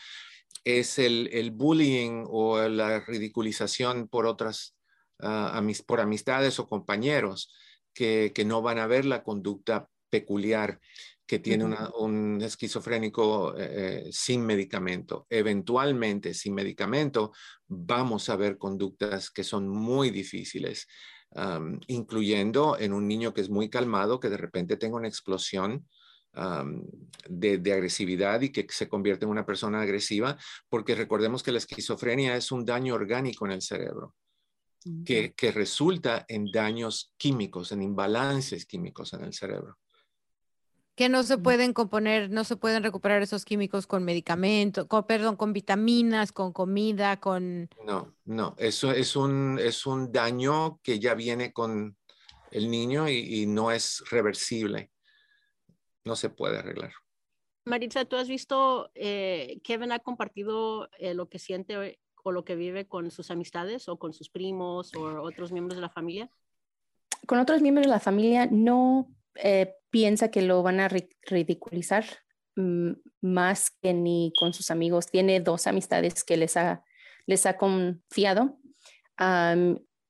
[0.64, 4.76] es el, bullying o la ridiculización por otras,
[5.20, 7.52] uh, por amistades o compañeros
[7.94, 10.80] que, no van a ver la conducta peculiar
[11.26, 11.64] que tiene
[11.98, 15.26] un esquizofrénico eh, sin medicamento.
[15.30, 17.32] Eventualmente, sin medicamento,
[17.68, 20.88] vamos a ver conductas que son muy difíciles
[21.88, 25.88] incluyendo en un niño que es muy calmado, que de repente tenga una explosión
[27.30, 30.38] de, agresividad y que se convierte en una persona agresiva,
[30.70, 34.16] porque recordemos que la esquizofrenia es un daño orgánico en el cerebro,
[35.06, 39.78] que, que resulta en daños químicos, en imbalances químicos en el cerebro
[41.02, 45.36] que no se pueden componer, no se pueden recuperar esos químicos con medicamentos, con, perdón,
[45.36, 47.72] con vitaminas, con comida, con...
[47.84, 51.98] No, no, eso es un, es un daño que ya viene con
[52.52, 54.92] el niño y, no es reversible.
[56.06, 56.94] No se puede arreglar.
[57.66, 62.56] Maritza, ¿tú has visto, eh, Kevin ha compartido eh, lo que siente o lo que
[62.56, 66.30] vive con sus amistades o con sus primos o otros miembros de la familia?
[67.26, 72.06] Con otros miembros de la familia no, eh, piensa que lo van a ridiculizar
[72.56, 72.92] mm,
[73.22, 75.08] más que ni con sus amigos.
[75.08, 76.84] Tiene dos amistades que les ha,
[77.26, 78.58] les ha confiado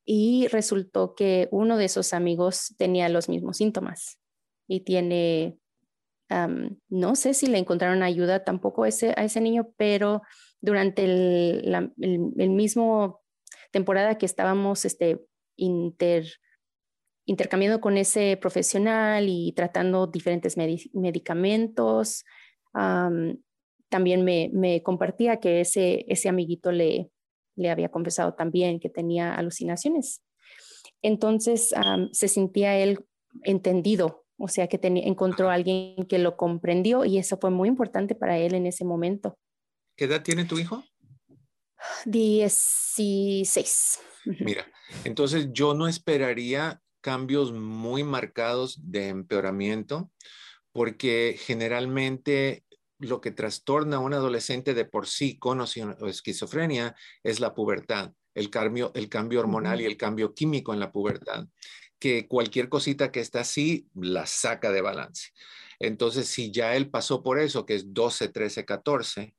[0.06, 4.20] y resultó que uno de esos amigos tenía los mismos síntomas
[4.70, 5.60] y tiene,
[6.88, 10.22] no sé si le encontraron ayuda tampoco ese, a ese niño, pero
[10.62, 13.22] durante el, el mismo
[13.72, 15.20] temporada que estábamos este,
[15.58, 16.26] inter
[17.26, 22.24] intercambiando con ese profesional y tratando diferentes medicamentos.
[23.90, 27.12] también me, compartía que ese, ese amiguito le,
[27.56, 30.22] le había confesado también que tenía alucinaciones.
[31.02, 31.74] Entonces
[32.12, 33.06] se sentía él
[33.44, 38.16] entendido, o sea que encontró a alguien que lo comprendió y eso fue muy importante
[38.16, 39.38] para él en ese momento.
[39.96, 40.84] ¿Qué edad tiene tu hijo?
[42.06, 44.00] 16.
[44.40, 44.66] Mira,
[45.04, 50.12] entonces yo no esperaría cambios muy marcados de empeoramiento
[50.72, 52.64] porque generalmente
[53.00, 58.14] lo que trastorna a un adolescente de por sí con o esquizofrenia es la pubertad,
[58.36, 61.48] el cambio, el cambio hormonal y el cambio químico en la pubertad,
[62.00, 65.32] que cualquier cosita que está así la saca de balance.
[65.80, 69.34] Entonces, si ya él pasó por eso, que es 12, 13, 14,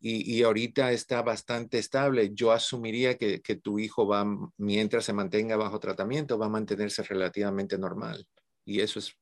[0.00, 4.24] y, ahorita está bastante estable, yo asumiría que, que, tu hijo va,
[4.56, 8.26] mientras se mantenga bajo tratamiento, va a mantenerse relativamente normal.
[8.64, 9.16] Y eso es,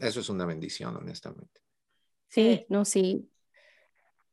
[0.00, 1.60] eso es una bendición, honestamente.
[2.28, 3.28] Sí, eh, no, sí.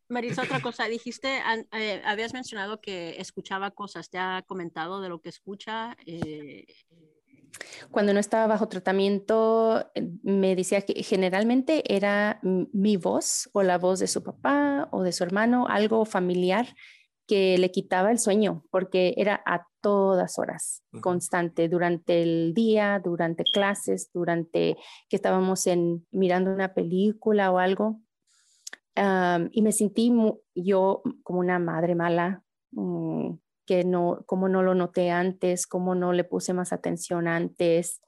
[0.08, 5.20] Marisa, otra cosa, dijiste, eh, habías mencionado que escuchaba cosas, ¿te ha comentado de lo
[5.20, 5.98] que escucha?
[6.06, 6.66] Eh,
[7.92, 9.90] Cuando no estaba bajo tratamiento,
[10.24, 15.12] me decía que generalmente era mi voz o la voz de su papá o de
[15.12, 16.68] su hermano, algo familiar
[17.28, 23.44] que le quitaba el sueño, porque era a todas horas, constante, durante el día, durante
[23.44, 24.78] clases, durante
[25.10, 28.02] que estábamos en, mirando una película o algo.
[29.52, 30.12] y me sentí
[30.54, 33.34] yo como una madre mala, mm,
[33.66, 38.02] que no, como no lo noté antes, como no le puse más atención antes,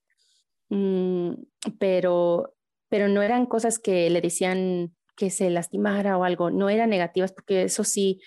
[0.69, 1.31] mm,
[1.79, 2.53] pero,
[2.89, 7.33] pero no eran cosas que le decían que se lastimara o algo, no eran negativas,
[7.33, 8.21] porque eso sí,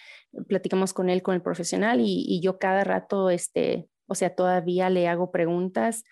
[0.49, 5.07] platicamos con él, con el profesional, y, yo cada rato, este, o sea, todavía le
[5.07, 6.05] hago preguntas,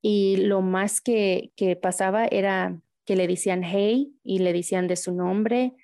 [0.00, 4.96] y lo más que, que pasaba era que le decían hey y le decían de
[4.96, 5.74] su nombre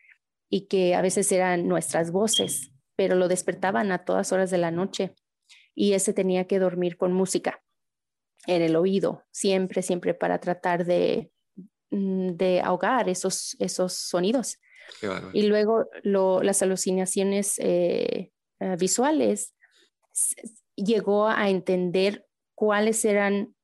[0.51, 4.71] y que a veces eran nuestras voces, pero lo despertaban a todas horas de la
[4.71, 5.15] noche
[5.75, 7.63] y ese tenía que dormir con música
[8.47, 11.33] en el oído, siempre, siempre para tratar de,
[11.95, 14.59] Mm, de ahogar esos, esos sonidos.
[15.33, 19.55] Y luego las alucinaciones eh, eh, visuales,
[20.75, 22.27] llegó a entender
[22.57, 23.55] cuáles eran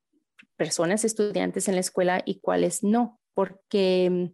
[0.56, 4.32] personas estudiantes en la escuela y cuáles no, porque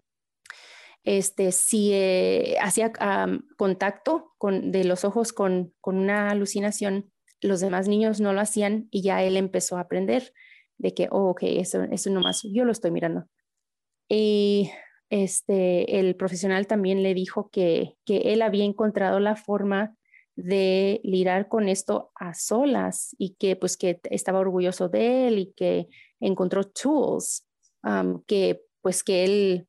[1.07, 2.93] este, si eh, hacía
[3.57, 8.89] contacto con, de los ojos con, con, una alucinación, los demás niños no lo hacían
[8.91, 10.33] y ya él empezó a aprender
[10.79, 13.25] de que, oh, ok, eso, eso nomás, yo lo estoy mirando.
[14.09, 14.73] Y
[15.09, 19.97] este, el profesional también le dijo que, que él había encontrado la forma
[20.35, 25.53] de lidiar con esto a solas y que pues que estaba orgulloso de él y
[25.53, 25.87] que
[26.21, 27.47] encontró tools
[28.27, 29.69] que pues que él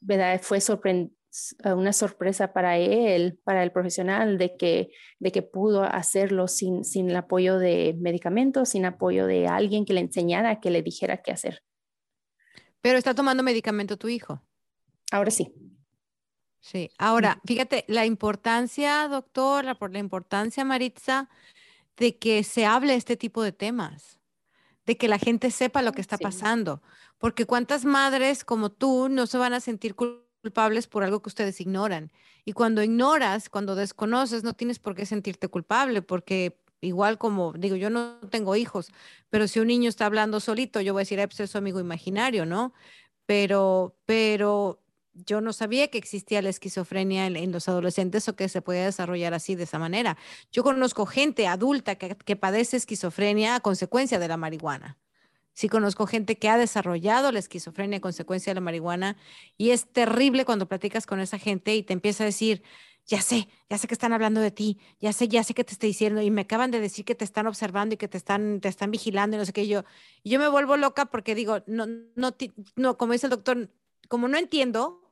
[0.00, 0.40] ¿verdad?
[0.42, 0.58] fue
[1.64, 7.10] una sorpresa para él, para el profesional, de que, de que pudo hacerlo sin, sin
[7.10, 11.32] el apoyo de medicamentos, sin apoyo de alguien que le enseñara, que le dijera qué
[11.32, 11.62] hacer.
[12.80, 14.42] Pero está tomando medicamento tu hijo.
[15.10, 15.52] Ahora sí.
[16.60, 16.90] Sí.
[16.98, 21.28] Ahora, fíjate, la importancia, doctora, por la importancia, Maritza,
[21.96, 24.17] de que se hable este tipo de temas,
[24.88, 26.80] de que la gente sepa lo que está pasando,
[27.18, 31.60] porque cuántas madres como tú no se van a sentir culpables por algo que ustedes
[31.60, 32.10] ignoran.
[32.46, 37.76] Y cuando ignoras, cuando desconoces, no tienes por qué sentirte culpable, porque igual como digo,
[37.76, 38.90] yo no tengo hijos,
[39.28, 41.80] pero si un niño está hablando solito, yo voy a decir, pues es su amigo
[41.80, 42.72] imaginario, ¿no?
[43.26, 44.80] Pero, pero
[45.26, 49.34] yo no sabía que existía la esquizofrenia en, los adolescentes o que se podía desarrollar
[49.34, 50.16] así, de esa manera.
[50.52, 54.98] Yo conozco gente adulta que, que padece esquizofrenia a consecuencia de la marihuana.
[55.52, 59.16] Sí conozco gente que ha desarrollado la esquizofrenia a consecuencia de la marihuana
[59.56, 62.62] y es terrible cuando platicas con esa gente y te empieza a decir,
[63.08, 65.72] ya sé, ya sé que están hablando de ti, ya sé, ya sé que te
[65.72, 68.60] estoy diciendo y me acaban de decir que te están observando y que te están,
[68.60, 69.66] te están vigilando y no sé qué.
[69.66, 69.84] Yo,
[70.22, 72.36] y yo me vuelvo loca porque digo, no, no,
[72.76, 73.70] no, como dice el doctor,
[74.08, 75.07] como no entiendo,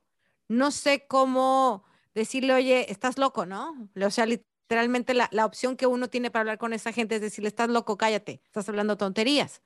[0.48, 3.90] no sé cómo decirle, oye, estás loco, ¿no?
[4.00, 7.20] O sea, literalmente la, la opción que uno tiene para hablar con esa gente es
[7.20, 9.62] decirle, estás loco, cállate, estás hablando tonterías.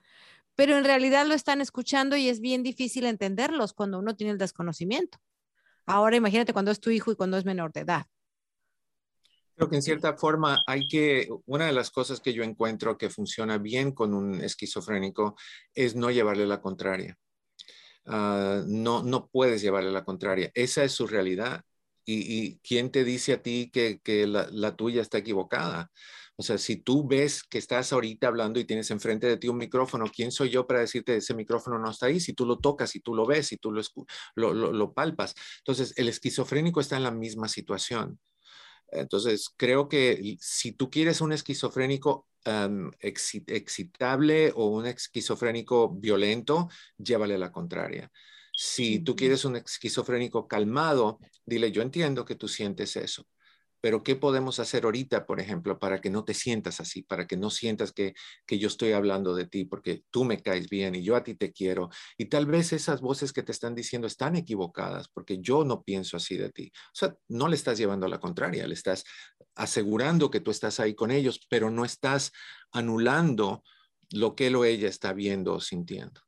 [0.56, 4.38] Pero en realidad lo están escuchando y es bien difícil entenderlos cuando uno tiene el
[4.38, 5.18] desconocimiento.
[5.86, 8.06] Ahora imagínate cuando es tu hijo y cuando es menor de edad.
[9.56, 13.10] Creo que en cierta forma hay que, una de las cosas que yo encuentro que
[13.10, 15.36] funciona bien con un esquizofrénico
[15.74, 17.18] es no llevarle la contraria.
[18.06, 20.50] Ah, no, no puedes llevarle la contraria.
[20.54, 21.62] Esa es su realidad.
[22.06, 25.90] ¿Y, quién te dice a ti que, que la, la, tuya está equivocada?
[26.36, 29.58] O sea, si tú ves que estás ahorita hablando y tienes enfrente de ti un
[29.58, 32.18] micrófono, ¿quién soy yo para decirte ese micrófono no está ahí?
[32.18, 33.82] Si tú lo tocas, si tú lo ves, si tú lo,
[34.34, 35.34] lo, lo, lo palpas.
[35.58, 38.18] Entonces, el esquizofrénico está en la misma situación.
[38.92, 42.26] Entonces, creo que si tú quieres un esquizofrénico
[43.00, 48.11] excitable o un esquizofrénico violento, llévale la contraria.
[48.53, 53.26] Si tú quieres un esquizofrénico calmado, dile, yo entiendo que tú sientes eso,
[53.81, 57.37] pero ¿qué podemos hacer ahorita, por ejemplo, para que no te sientas así, para que
[57.37, 58.14] no sientas que,
[58.46, 61.35] que yo estoy hablando de ti, porque tú me caes bien y yo a ti
[61.35, 61.88] te quiero?
[62.18, 66.16] Y tal vez esas voces que te están diciendo están equivocadas, porque yo no pienso
[66.16, 66.70] así de ti.
[66.74, 69.05] O sea, no le estás llevando a la contraria, le estás
[69.60, 72.32] asegurando que tú estás ahí con ellos, pero no estás
[72.72, 73.62] anulando
[74.10, 76.20] lo que él o ella está viendo o sintiendo.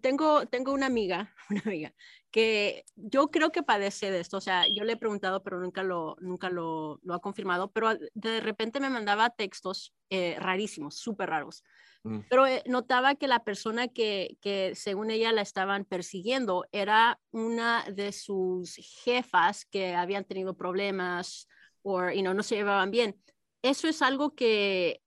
[0.00, 1.94] tengo, tengo una amiga, una amiga
[2.30, 5.82] que yo creo que padece de esto, o sea, yo le he preguntado, pero nunca
[5.82, 11.30] lo, nunca lo, lo ha confirmado, pero de repente me mandaba textos eh, rarísimos, súper
[11.30, 11.64] raros.
[12.04, 12.20] Mm.
[12.28, 17.84] Pero eh, notaba que la persona que, que, según ella la estaban persiguiendo era una
[17.90, 21.48] de sus jefas que habían tenido problemas
[21.82, 23.20] o you know, no se llevaban bien.
[23.62, 25.02] Eso es algo que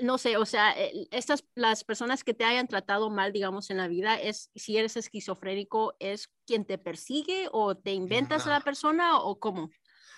[0.00, 0.72] no sé, o sea,
[1.10, 4.96] estas, las personas que te hayan tratado mal, digamos, en la vida, es si eres
[4.96, 9.70] esquizofrénico, ¿es quien te persigue o te inventas a la persona o cómo?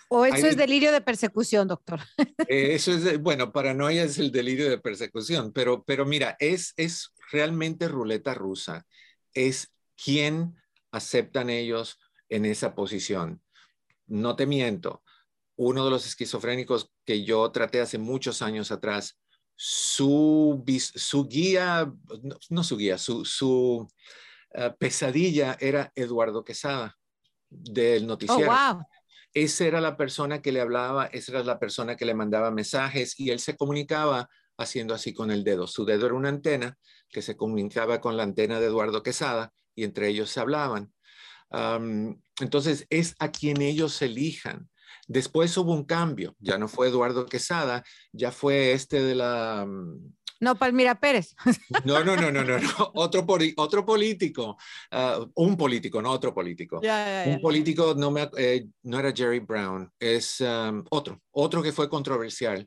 [0.08, 2.00] ¿O eso es delirio de persecución, doctor?
[2.48, 7.12] Eh, eso es, bueno, paranoia es el delirio de persecución, pero, pero mira, es, es
[7.32, 8.86] realmente ruleta rusa.
[9.32, 10.54] Es quién
[10.92, 13.42] aceptan ellos en esa posición.
[14.06, 15.02] No te miento,
[15.56, 19.18] uno de los esquizofrénicos que yo traté hace muchos años atrás,
[19.56, 21.92] su, su guía,
[22.50, 23.88] no, su guía, su, su
[24.52, 26.96] eh, pesadilla era Eduardo Quesada
[27.48, 28.52] del oh, noticiero.
[29.32, 33.18] Esa era la persona que le hablaba, esa era la persona que le mandaba mensajes
[33.18, 35.66] y él se comunicaba haciendo así con el dedo.
[35.66, 39.82] Su dedo era una antena que se comunicaba con la antena de Eduardo Quesada y
[39.84, 40.92] entre ellos se hablaban.
[42.40, 44.68] entonces es a quien ellos elijan.
[45.08, 49.66] Después hubo un cambio, ya no fue Eduardo Quesada, ya fue este de la...
[49.66, 51.34] Mm, no, Palmira Pérez.
[51.84, 52.56] No, no, no, no, no,
[52.94, 53.24] Otro,
[53.56, 54.56] otro político,
[54.90, 56.80] ah, un político, no otro político.
[57.26, 60.42] Un político, no, me, eh, no era Jerry Brown, es
[60.90, 62.66] otro, otro que fue controversial.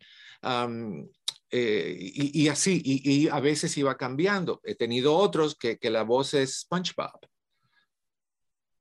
[1.49, 4.59] Eh, y, así, y, a veces iba cambiando.
[4.63, 7.19] He tenido otros que, que la voz es SpongeBob.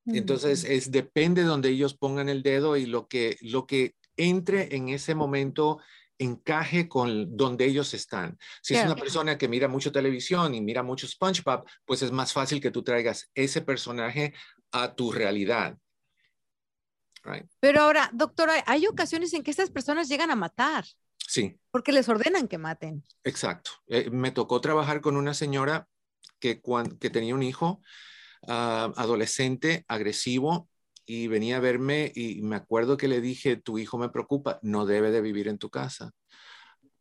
[0.06, 4.74] Entonces, es, depende de donde ellos pongan el dedo y lo que, lo que entre
[4.76, 5.78] en ese momento
[6.18, 8.38] encaje con donde ellos están.
[8.62, 12.32] Si es una persona que mira mucho televisión y mira mucho SpongeBob, pues es más
[12.32, 14.32] fácil que tú traigas ese personaje
[14.72, 15.76] a tu realidad.
[17.60, 20.84] Pero ahora, doctora, hay ocasiones en que estas personas llegan a matar.
[21.18, 21.58] Sí.
[21.72, 23.04] Porque les ordenan que maten.
[23.24, 23.72] Exacto.
[23.88, 25.88] Eh, me tocó trabajar con una señora
[26.38, 26.62] que,
[27.00, 27.82] que tenía un hijo
[28.46, 30.68] Ah, adolescente, agresivo,
[31.06, 34.86] y venía a verme y me acuerdo que le dije, tu hijo me preocupa, no
[34.86, 36.10] debe de vivir en tu casa.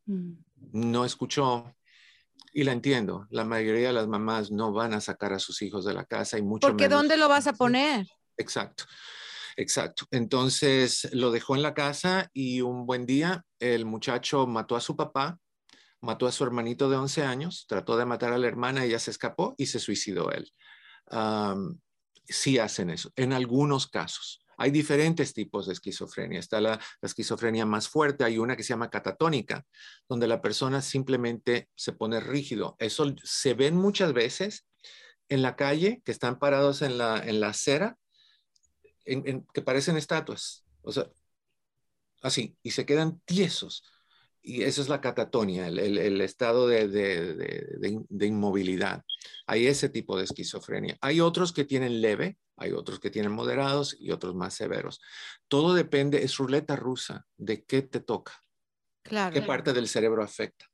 [0.06, 0.34] Mm.
[0.72, 1.76] No escuchó.
[2.54, 5.84] Y la entiendo, la mayoría de las mamás no van a sacar a sus hijos
[5.86, 8.08] de la casa y mucho Porque ¿dónde lo vas a poner?
[8.38, 8.86] Exacto,
[9.58, 10.06] exacto.
[10.12, 14.96] Entonces lo dejó en la casa y un buen día el muchacho mató a su
[14.96, 15.38] papá,
[16.00, 19.12] mató a su hermanito de 11 años, trató de matar a la hermana, ella se
[19.12, 20.50] escapó y se suicidó él
[22.28, 24.42] sí hacen eso, en algunos casos.
[24.58, 26.40] Hay diferentes tipos de esquizofrenia.
[26.40, 29.66] Está la, esquizofrenia más fuerte, hay una que se llama catatónica,
[30.08, 32.76] donde la persona simplemente se pone rígido.
[32.80, 34.66] Eso se ven muchas veces
[35.28, 37.98] en la calle, que están parados en la, en la acera,
[39.06, 40.66] que parecen estatuas.
[40.82, 41.10] O sea,
[42.22, 43.84] así, y se quedan tiesos
[44.46, 49.04] y esa es la catatonia, el, estado de, inmovilidad.
[49.48, 50.98] Hay ese tipo de esquizofrenia.
[51.02, 55.02] Hay otros que tienen leve, hay otros que tienen moderados y otros más severos.
[55.48, 58.40] Todo depende, es ruleta rusa, de qué te toca,
[59.04, 59.34] claro.
[59.34, 60.66] qué parte del cerebro afecta.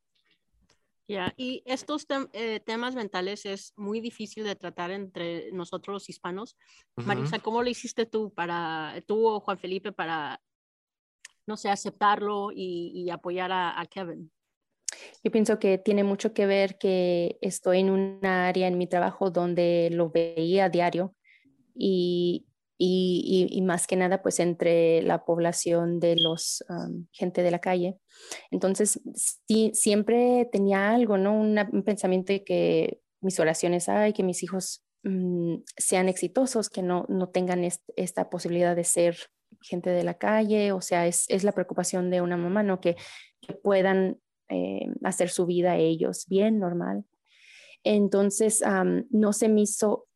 [1.08, 6.58] Ya, y estos eh, temas mentales es muy difícil de tratar entre nosotros los hispanos.
[6.96, 10.42] Marisa, ¿cómo lo hiciste tú para, tú o Juan Felipe para
[11.48, 14.32] no sé, aceptarlo y, apoyar a, Kevin?
[15.24, 19.32] Yo pienso que tiene mucho que ver que estoy en una área en mi trabajo
[19.32, 21.16] donde lo veía a diario
[21.74, 22.46] y,
[22.78, 26.64] y, más que nada pues entre la población de los
[27.12, 27.98] gente de la calle.
[28.50, 29.00] Entonces
[29.48, 31.34] sí, siempre tenía algo, ¿no?
[31.40, 37.06] un pensamiento de que mis oraciones, hay, que mis hijos mm, sean exitosos, que no,
[37.08, 37.64] no tengan
[37.96, 39.18] esta posibilidad de ser
[39.62, 42.80] gente de la calle, o sea, es, la preocupación de una mamá, ¿no?
[42.80, 42.96] Que,
[43.64, 47.06] puedan eh, hacer su vida ellos bien, normal.
[47.84, 48.64] Entonces,
[49.10, 50.08] no se me hizo,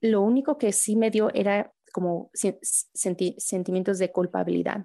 [0.00, 4.84] lo único que sí me dio era como sentimientos de culpabilidad,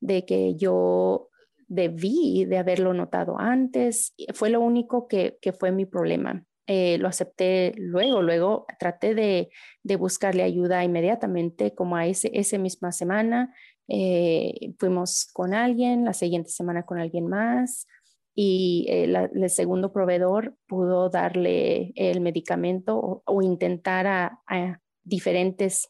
[0.00, 1.28] de que yo
[1.68, 6.44] debí de haberlo notado antes, fue lo único que, que fue mi problema.
[6.66, 9.50] Eh, lo acepté luego, luego traté de,
[9.96, 13.54] buscarle ayuda inmediatamente, como a ese, esa misma semana,
[13.88, 17.86] eh, fuimos con alguien, la siguiente semana con alguien más
[18.34, 25.88] y el segundo proveedor pudo darle el medicamento o, intentar a, diferentes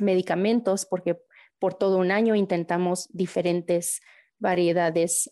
[0.00, 1.16] medicamentos porque
[1.60, 4.02] por todo un año intentamos diferentes
[4.38, 5.30] variedades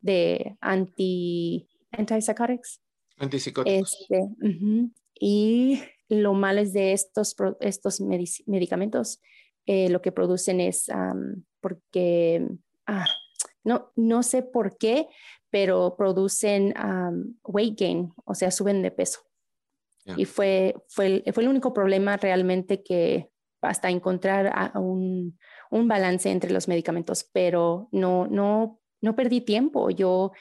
[0.00, 2.81] de anti, antipsychotics.
[3.22, 3.96] Antipsicóticos.
[4.00, 4.28] Este,
[5.18, 9.20] y lo malo es de estos, estos medicamentos,
[9.66, 10.86] eh, lo que producen es
[11.60, 12.46] porque,
[12.86, 13.06] ah,
[13.64, 15.06] no, no sé por qué,
[15.50, 16.74] pero producen
[17.44, 19.20] weight gain, o sea, suben de peso.
[20.16, 25.38] Y fue, fue, fue el único problema realmente que hasta encontrar un,
[25.70, 29.90] un, balance entre los medicamentos, pero no, no, no perdí tiempo.
[29.90, 30.32] Yo,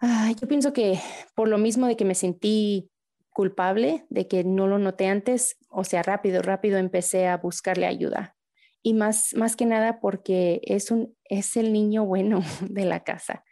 [0.00, 0.98] ah, yo pienso que
[1.34, 2.90] por lo mismo de que me sentí
[3.30, 8.36] culpable de que no lo noté antes, o sea, rápido, rápido empecé a buscarle ayuda.
[8.82, 13.44] Y más, más que nada porque es, un, es el niño bueno de la casa.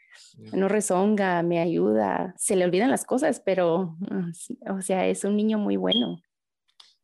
[0.53, 4.31] No rezonga, me ayuda, se le olvidan las cosas, pero, ah,
[4.73, 6.21] o sea, es un niño muy bueno.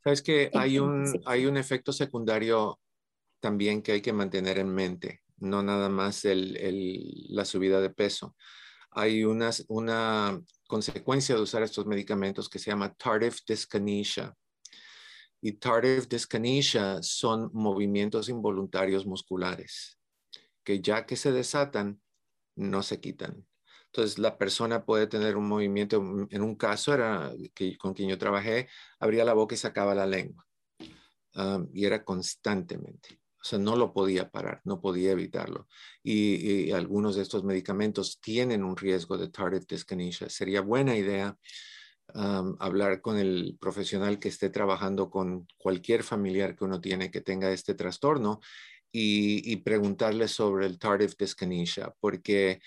[0.03, 2.81] Sabes que hay un, hay un efecto secundario
[3.41, 7.91] también que hay que mantener en mente, no nada más el, el, la subida de
[7.91, 8.35] peso.
[8.95, 14.35] Hay una, una consecuencia de usar estos medicamentos que se llama tardive dyskinesia.
[15.41, 19.99] Y tardive dyskinesia son movimientos involuntarios musculares
[20.65, 22.01] que ya que se desatan,
[22.57, 23.47] no se quitan.
[23.87, 25.99] Entonces, la persona puede tener un movimiento,
[26.31, 28.69] en un caso era que con quien yo trabajé,
[28.99, 30.45] abría la boca y sacaba la lengua.
[31.37, 33.21] Um, y era constantemente.
[33.45, 35.69] O sea, no lo podía parar, no podía evitarlo.
[36.03, 40.31] Y, algunos de estos medicamentos tienen un riesgo de tardive dyskinesia.
[40.31, 41.37] Sería buena idea
[42.59, 47.51] hablar con el profesional que esté trabajando con cualquier familiar que uno tiene que tenga
[47.51, 48.41] este trastorno
[48.91, 52.63] y, preguntarle sobre el tardive dyskinesia, porque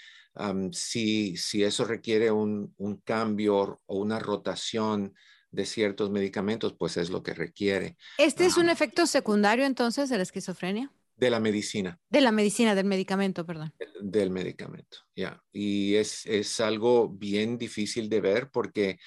[0.74, 5.16] si, si, eso requiere un, un, cambio o una rotación
[5.58, 7.98] de ciertos medicamentos, pues es lo que requiere.
[8.20, 10.94] ¿Este es un efecto secundario entonces de la esquizofrenia?
[11.16, 12.00] De la medicina.
[12.12, 13.74] De la medicina, del medicamento, perdón.
[14.00, 15.44] Del medicamento, ya.
[15.52, 19.00] Y es, es algo bien difícil de ver porque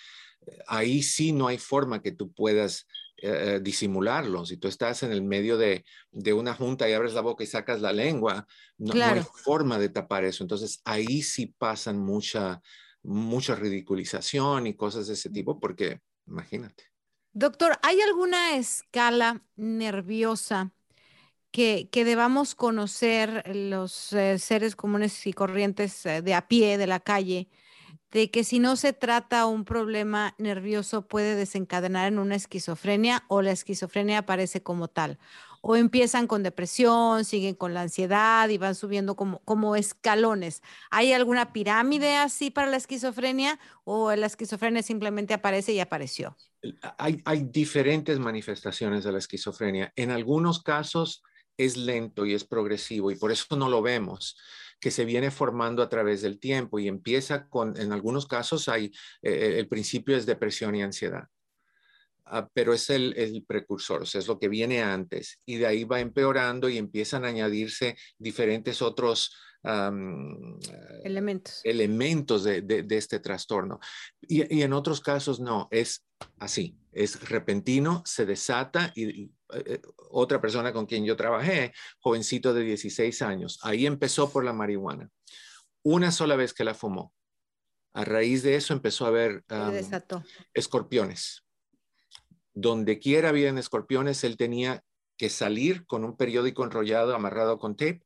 [0.45, 2.89] eh, ahí sí no hay forma que tú puedas
[3.19, 4.45] eh, eh, disimularlo.
[4.45, 5.85] Si tú estás en el medio de,
[6.35, 8.45] una junta y abres la boca y sacas la lengua,
[8.77, 10.43] no, hay forma de tapar eso.
[10.43, 12.61] Entonces ahí sí pasan mucha,
[13.05, 16.85] mucha ridiculización y cosas de ese tipo, porque imagínate.
[17.33, 20.73] Doctor, ¿hay alguna escala nerviosa
[21.53, 27.01] que, que debamos conocer los eh, seres comunes y corrientes de a pie, de la
[27.01, 27.49] calle?
[28.13, 33.43] De que si no se trata un problema nervioso puede desencadenar en una esquizofrenia o
[33.43, 35.19] la esquizofrenia aparece como tal.
[35.63, 40.63] O empiezan con depresión, siguen con la ansiedad y van subiendo como, como escalones.
[40.91, 46.37] ¿Hay alguna pirámide así para la esquizofrenia o la esquizofrenia simplemente aparece y apareció?
[46.97, 49.93] Hay, hay diferentes manifestaciones de la esquizofrenia.
[49.97, 51.23] En algunos casos
[51.59, 54.37] es lento y es progresivo y por eso no lo vemos
[54.81, 58.93] que se viene formando a través del tiempo y empieza con, en algunos casos hay,
[59.23, 61.29] eh, el principio es depresión y ansiedad.
[62.33, 65.99] Ah, pero es el, precursor, o es lo que viene antes y de ahí va
[65.99, 69.35] empeorando y empiezan a añadirse diferentes otros
[71.05, 73.81] elementos, elementos de, este trastorno.
[74.21, 76.05] Y, y, en otros casos no, es
[76.39, 79.81] así, es repentino, se desata y, eh,
[80.11, 85.09] otra persona con quien yo trabajé, jovencito de 16 años, ahí empezó por la marihuana.
[85.83, 87.15] Una sola vez que la fumó.
[87.93, 89.45] A raíz de eso empezó a ver
[90.55, 91.45] escorpiones.
[92.53, 94.85] Donde quiera habían escorpiones, él tenía
[95.17, 98.05] que salir con un periódico enrollado, amarrado con tape,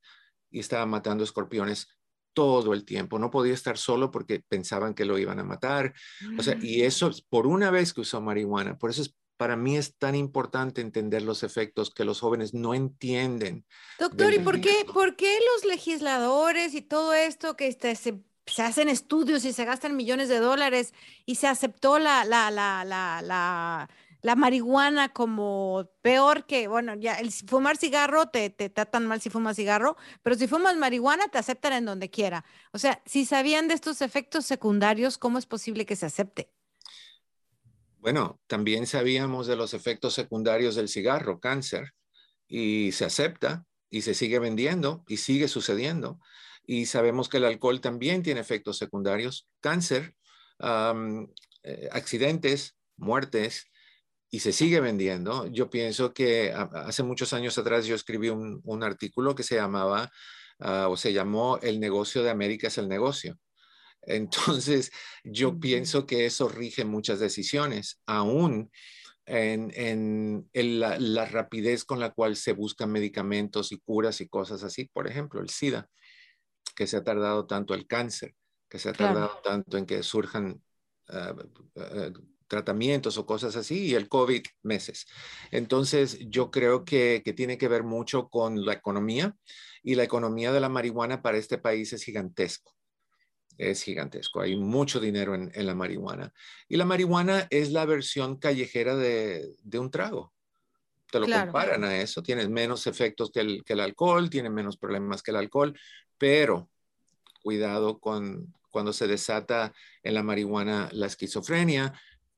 [0.55, 1.89] y estaba matando escorpiones
[2.33, 3.19] todo el tiempo.
[3.19, 5.93] No podía estar solo porque pensaban que lo iban a matar.
[6.39, 6.85] O sea, y mm.
[6.85, 8.79] eso por una vez que usó marihuana.
[8.79, 12.73] Por eso es para mí es tan importante entender los efectos que los jóvenes no
[12.73, 13.65] entienden.
[13.99, 18.63] Doctor, ¿y por qué, por qué los legisladores y todo esto que este, se, se,
[18.63, 20.95] hacen estudios y se gastan millones de dólares
[21.27, 23.91] y se aceptó la, la, la, la, la
[24.35, 29.57] marihuana como peor que, bueno, ya el fumar cigarro te, te tratan mal si fumas
[29.57, 32.45] cigarro, pero si fumas marihuana te aceptan en donde quiera.
[32.73, 36.49] O sea, si sabían de estos efectos secundarios, ¿cómo es posible que se acepte?
[37.99, 41.93] Bueno, también sabíamos de los efectos secundarios del cigarro, cáncer,
[42.49, 46.19] y se acepta y se sigue vendiendo y sigue sucediendo.
[46.67, 50.15] Y sabemos que el alcohol también tiene efectos secundarios, cáncer,
[50.61, 53.71] eh, accidentes, muertes,
[54.35, 55.47] y se sigue vendiendo.
[55.47, 60.11] Yo pienso que hace muchos años atrás yo escribí un, artículo que se llamaba
[60.59, 63.39] ah, o se llamó El negocio de América es el negocio.
[64.03, 64.91] Entonces,
[65.23, 68.73] yo pienso que eso rige muchas decisiones, aún
[69.25, 74.91] en, la, rapidez con la cual se buscan medicamentos y curas y cosas así.
[74.93, 75.89] Por ejemplo, el SIDA,
[76.75, 78.35] que se ha tardado tanto el cáncer,
[78.69, 80.61] que se ha tardado tanto en que surjan
[81.11, 81.37] ah,
[82.47, 85.07] tratamientos o cosas así, y el COVID meses.
[85.51, 89.35] Entonces, yo creo que, tiene que ver mucho con la economía
[89.83, 92.75] y la economía de la marihuana para este país es gigantesco.
[93.57, 94.41] Es gigantesco.
[94.41, 96.33] Hay mucho dinero en, la marihuana.
[96.69, 100.33] Y la marihuana es la versión callejera de, un trago.
[101.11, 102.23] Te lo comparan a eso.
[102.23, 105.79] Tiene menos efectos que el, que el alcohol, tiene menos problemas que el alcohol,
[106.19, 106.69] pero
[107.43, 109.73] cuidado con cuando se desata
[110.03, 111.93] en la marihuana la esquizofrenia,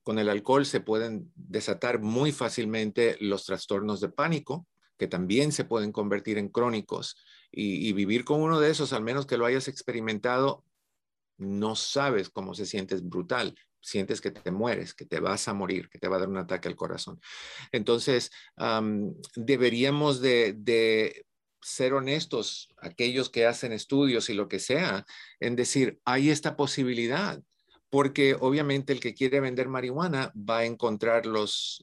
[0.06, 4.64] con el alcohol se pueden desatar muy fácilmente los trastornos de pánico,
[4.96, 7.16] que también se pueden convertir en crónicos.
[7.50, 10.64] Y, vivir con uno de esos, al menos que lo hayas experimentado,
[11.38, 13.58] no sabes cómo se siente, es brutal.
[13.80, 16.36] Sientes que te mueres, que te vas a morir, que te va a dar un
[16.36, 17.20] ataque al corazón.
[17.72, 18.30] Entonces,
[19.34, 21.26] deberíamos de, de
[21.60, 25.04] ser honestos, aquellos que hacen estudios y lo que sea,
[25.40, 27.42] en decir, hay esta posibilidad
[27.90, 31.82] porque obviamente el que quiere vender marihuana va a encontrar los,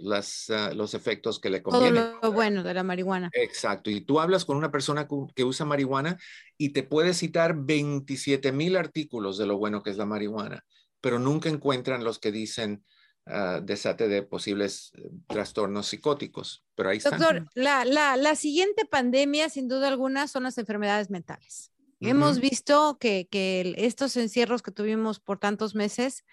[0.49, 2.03] ah, los efectos que le convienen.
[2.03, 3.29] Todo lo bueno de la marihuana.
[3.33, 3.89] Exacto.
[3.89, 6.19] Y tú hablas con una persona que usa marihuana
[6.57, 10.65] y te puede citar 27 mil artículos de lo bueno que es la marihuana,
[10.99, 12.83] pero nunca encuentran los que dicen
[13.27, 16.65] uh, desate de posibles eh, trastornos psicóticos.
[16.75, 21.72] Pero ahí Doctor, la, la, la siguiente pandemia, sin duda alguna, son las enfermedades mentales.
[22.09, 23.27] Hemos visto que,
[23.77, 26.23] estos encierros que tuvimos por tantos meses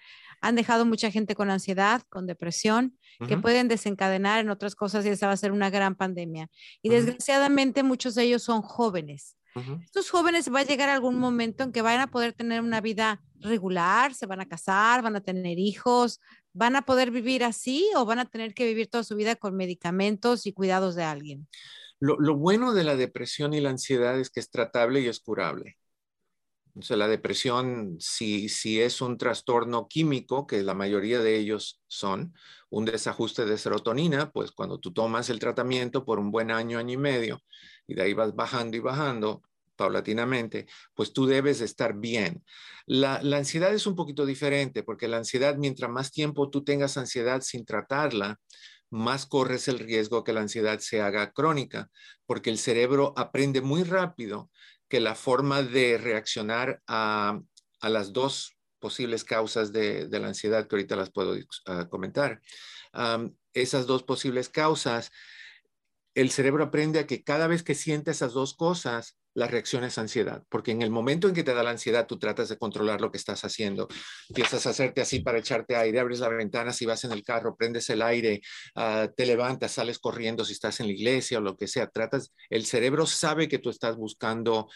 [0.41, 2.97] han dejado mucha gente con ansiedad, con depresión,
[3.27, 6.49] que pueden desencadenar en otras cosas y esa va a ser una gran pandemia.
[6.81, 9.37] Y desgraciadamente muchos de ellos son jóvenes.
[9.83, 13.21] Estos jóvenes va a llegar algún momento en que van a poder tener una vida
[13.39, 16.21] regular, se van a casar, van a tener hijos,
[16.53, 19.55] van a poder vivir así o van a tener que vivir toda su vida con
[19.55, 21.47] medicamentos y cuidados de alguien.
[22.01, 25.77] Lo, bueno de la depresión y la ansiedad es que es tratable y es curable.
[26.73, 32.33] O la depresión, si, si es un trastorno químico, que la mayoría de ellos son,
[32.71, 36.93] un desajuste de serotonina, pues cuando tú tomas el tratamiento por un buen año, año
[36.93, 37.43] y medio,
[37.85, 39.43] y de ahí vas bajando y bajando
[39.75, 42.43] paulatinamente, pues tú debes estar bien.
[42.87, 46.97] La, la ansiedad es un poquito diferente, porque la ansiedad, mientras más tiempo tú tengas
[46.97, 48.39] ansiedad sin tratarla,
[48.91, 51.89] más corres el riesgo que la ansiedad se haga crónica,
[52.25, 54.51] porque el cerebro aprende muy rápido
[54.87, 57.39] que la forma de reaccionar a,
[57.81, 61.35] las dos posibles causas de, la ansiedad, que ahorita las puedo
[61.65, 62.41] ah, comentar,
[63.53, 65.11] esas dos posibles causas,
[66.13, 69.97] el cerebro aprende a que cada vez que siente esas dos cosas, la reacción es
[69.97, 72.99] ansiedad, porque en el momento en que te da la ansiedad, tú tratas de controlar
[72.99, 73.87] lo que estás haciendo.
[74.29, 77.55] Empiezas a hacerte así para echarte aire, abres la ventana si vas en el carro,
[77.55, 78.41] prendes el aire,
[78.75, 81.87] ah, te levantas, sales corriendo si estás en la iglesia o lo que sea.
[81.87, 84.69] Tratas, el cerebro sabe que tú estás buscando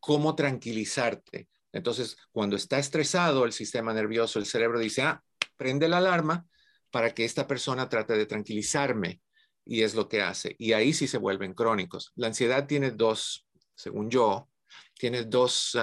[0.00, 1.48] cómo tranquilizarte.
[1.72, 5.22] Entonces, cuando está estresado el sistema nervioso, el cerebro dice, ah,
[5.56, 6.46] prende la alarma
[6.90, 9.20] para que esta persona trate de tranquilizarme.
[9.64, 10.56] Y es lo que hace.
[10.58, 12.10] Y ahí sí se vuelven crónicos.
[12.16, 14.50] La ansiedad tiene dos según yo,
[14.98, 15.76] tiene dos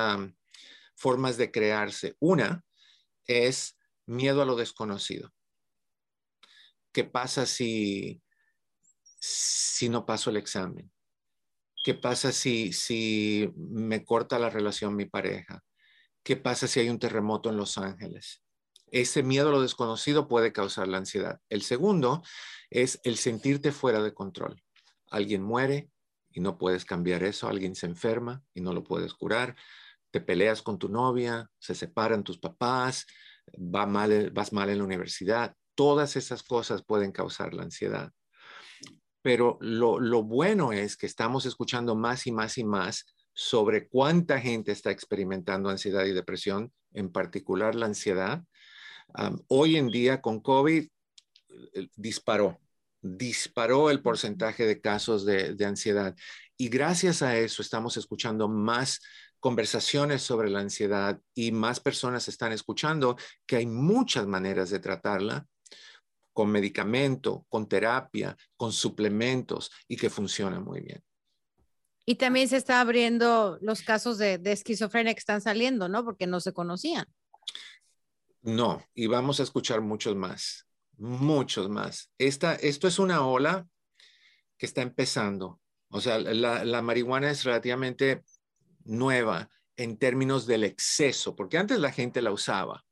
[0.95, 2.15] formas de crearse.
[2.19, 2.63] Una
[3.25, 5.31] es miedo a lo desconocido.
[6.91, 8.21] ¿Qué pasa si,
[9.19, 10.91] si no paso el examen?
[11.83, 15.63] ¿Qué pasa si, si me corta la relación mi pareja?
[16.23, 18.43] ¿Qué pasa si hay un terremoto en Los Ángeles?
[18.91, 21.39] Ese miedo a lo desconocido puede causar la ansiedad.
[21.47, 22.23] El segundo
[22.69, 24.61] es el sentirte fuera de control.
[25.09, 25.89] Alguien muere,
[26.39, 29.55] no puedes cambiar eso, alguien se enferma y no lo puedes curar,
[30.11, 33.05] te peleas con tu novia, se separan tus papás,
[33.53, 38.11] va mal, vas mal en la universidad, todas esas cosas pueden causar la ansiedad.
[39.21, 44.39] Pero lo, lo bueno es que estamos escuchando más y más y más sobre cuánta
[44.39, 48.43] gente está experimentando ansiedad y depresión, en particular la ansiedad.
[49.47, 50.87] hoy en día con COVID
[51.73, 52.59] eh, disparó
[53.01, 56.15] disparó el porcentaje de casos de, ansiedad.
[56.57, 58.99] Y gracias a eso estamos escuchando más
[59.39, 65.45] conversaciones sobre la ansiedad y más personas están escuchando que hay muchas maneras de tratarla
[66.33, 71.01] con medicamento, con terapia, con suplementos y que funciona muy bien.
[72.05, 76.03] Y también se está abriendo los casos de, de esquizofrenia que están saliendo, ¿no?
[76.03, 77.05] Porque no se conocían.
[78.41, 80.68] No, y vamos a escuchar muchos más
[80.99, 82.11] muchos más.
[82.17, 83.67] Esta, esto es una ola
[84.57, 85.59] que está empezando.
[85.89, 88.23] O sea, la, la marihuana es relativamente
[88.83, 92.83] nueva en términos del exceso, porque antes la gente la usaba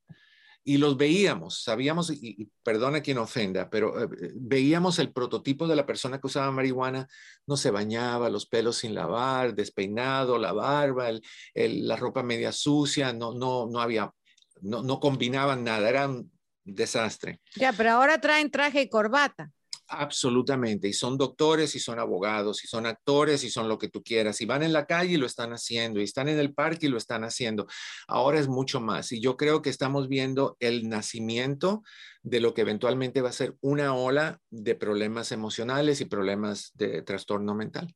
[0.68, 5.86] y los veíamos, sabíamos, y, perdona quien ofenda, pero eh, veíamos el prototipo de la
[5.86, 7.08] persona que usaba marihuana,
[7.46, 11.08] no se bañaba, los pelos sin lavar, despeinado, la barba,
[11.54, 14.12] la ropa media sucia, no, no, no había,
[14.60, 16.37] no, no combinaban nada, era un
[16.68, 17.40] desastre.
[17.56, 19.52] Ya, pero ahora traen traje y corbata.
[19.90, 24.04] Absolutamente, y son doctores y son abogados y son actores y son lo que tú
[24.04, 26.88] quieras, y van en la calle y lo están haciendo, y están en el parque
[26.88, 27.68] y lo están haciendo.
[28.06, 31.84] Ahora es mucho más, y yo creo que estamos viendo el nacimiento
[32.22, 37.02] de lo que eventualmente va a ser una ola de problemas emocionales y problemas de
[37.04, 37.96] trastorno mental.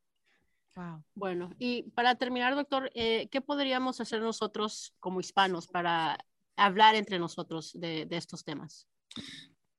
[0.75, 1.03] Wow.
[1.13, 6.17] Bueno, y para terminar, doctor, eh, ¿qué podríamos hacer nosotros como hispanos para
[6.65, 8.87] hablar entre nosotros de, estos temas?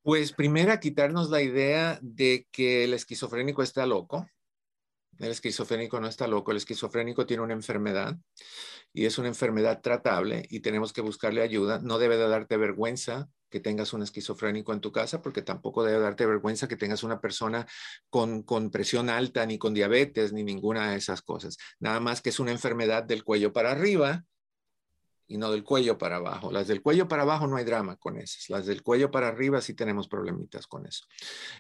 [0.03, 4.27] Pues primero quitarnos la idea de que el esquizofrénico está loco.
[5.19, 8.17] El esquizofrénico no está loco, el esquizofrénico tiene una enfermedad
[8.93, 11.79] y es una enfermedad tratable y tenemos que buscarle ayuda.
[11.81, 16.01] No debe de darte vergüenza que tengas un esquizofrénico en tu casa, porque tampoco debe
[16.01, 17.67] darte vergüenza que tengas una persona
[18.09, 21.59] con presión alta, ni con diabetes, ni ninguna de esas cosas.
[21.79, 24.25] Nada más que es una enfermedad del cuello para arriba
[25.33, 26.53] y no del cuello para abajo.
[26.53, 28.51] Las del cuello para abajo no hay drama con esas.
[28.51, 31.07] Las del cuello para arriba sí tenemos problemitas con eso.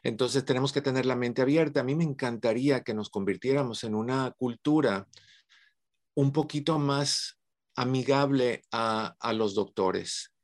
[0.03, 1.81] Entonces tenemos que tener la mente abierta.
[1.81, 5.09] A mí me encantaría que nos convirtiéramos en una cultura
[6.15, 7.39] un poquito más
[7.75, 10.35] amigable a, a los doctores,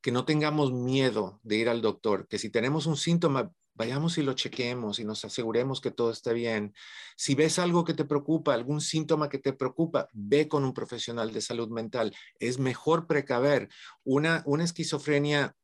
[0.00, 4.22] que no tengamos miedo de ir al doctor, que si tenemos un síntoma, vayamos y
[4.22, 6.74] lo chequemos y nos aseguremos que todo esté bien.
[7.16, 11.32] Si ves algo que te preocupa, algún síntoma que te preocupa, ve con un profesional
[11.32, 12.14] de salud mental.
[12.40, 13.68] Es mejor precaver.
[14.02, 15.54] Una, una esquizofrenia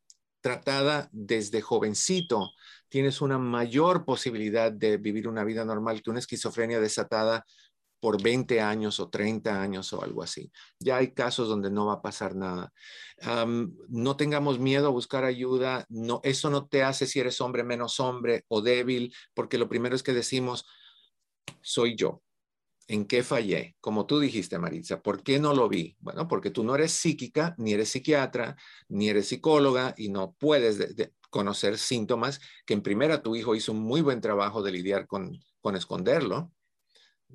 [0.41, 2.53] tratada desde jovencito,
[2.89, 7.45] tienes una mayor posibilidad de vivir una vida normal que una esquizofrenia desatada
[8.05, 10.53] por 20 años o 30 años o algo así.
[10.79, 12.71] Ya hay casos donde no va a pasar nada.
[13.89, 15.87] no tengamos miedo a buscar ayuda.
[15.89, 19.97] No, eso no te hace si eres hombre menos hombre o débil, porque lo primero
[19.97, 20.67] es que decimos,
[21.63, 22.21] soy yo.
[22.89, 23.75] ¿En qué fallé?
[23.81, 25.97] Como tú dijiste, Maritza, ¿por qué no lo vi?
[25.99, 28.55] Bueno, porque tú no eres psíquica, ni eres psiquiatra,
[28.87, 30.79] ni eres psicóloga y no puedes
[31.31, 35.41] conocer síntomas que en primera tu hijo hizo un muy buen trabajo de lidiar con,
[35.63, 36.53] con esconderlo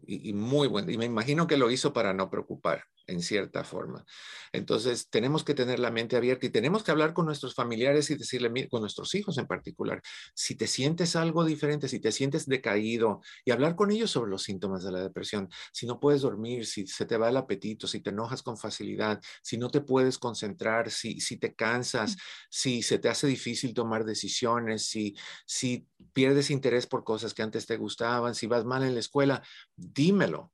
[0.06, 0.92] y, muy bueno.
[0.92, 4.06] Y me imagino que lo hizo para no preocupar en cierta forma.
[4.52, 8.16] Entonces, tenemos que tener la mente abierta y tenemos que hablar con nuestros familiares y
[8.16, 10.02] decirle, con nuestros hijos en particular,
[10.34, 14.44] si te sientes algo diferente, si te sientes decaído y hablar con ellos sobre los
[14.44, 18.02] síntomas de la depresión, si no puedes dormir, si se te va el apetito, si
[18.02, 22.18] te enojas con facilidad, si no te puedes concentrar, si, si te cansas,
[22.50, 27.66] si se te hace difícil tomar decisiones, si, si pierdes interés por cosas que antes
[27.66, 29.42] te gustaban, si vas mal en la escuela,
[29.76, 30.52] dímelo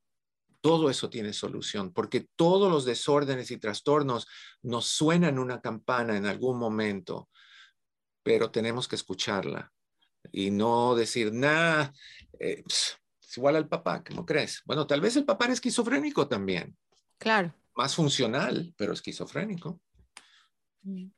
[0.65, 4.27] todo eso tiene solución, porque todos los desórdenes y trastornos
[4.63, 7.29] nos suenan una campana en algún momento,
[8.23, 9.71] pero tenemos que escucharla
[10.31, 11.93] y no decir, nada,
[12.39, 12.97] eh, es
[13.37, 14.63] igual al papá, ¿cómo crees?
[14.65, 16.75] Bueno, tal vez el papá era esquizofrénico también.
[17.19, 17.53] Claro.
[17.75, 19.79] Más funcional, pero esquizofrénico.
[20.81, 21.09] Mm.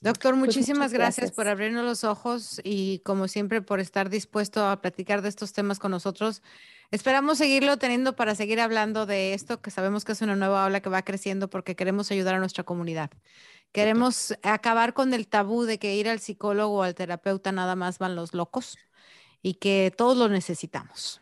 [0.00, 1.30] Doctor, pues muchísimas gracias.
[1.30, 5.78] por abrirnos los ojos y como siempre por estar dispuesto a platicar de estos temas
[5.78, 6.42] con nosotros.
[6.90, 10.80] Esperamos seguirlo teniendo para seguir hablando de esto, que sabemos que es una nueva ola
[10.80, 13.10] que va creciendo porque queremos ayudar a nuestra comunidad.
[13.72, 17.98] Queremos acabar con el tabú de que ir al psicólogo o al terapeuta nada más
[17.98, 18.78] van los locos
[19.42, 21.20] y que todos lo necesitamos.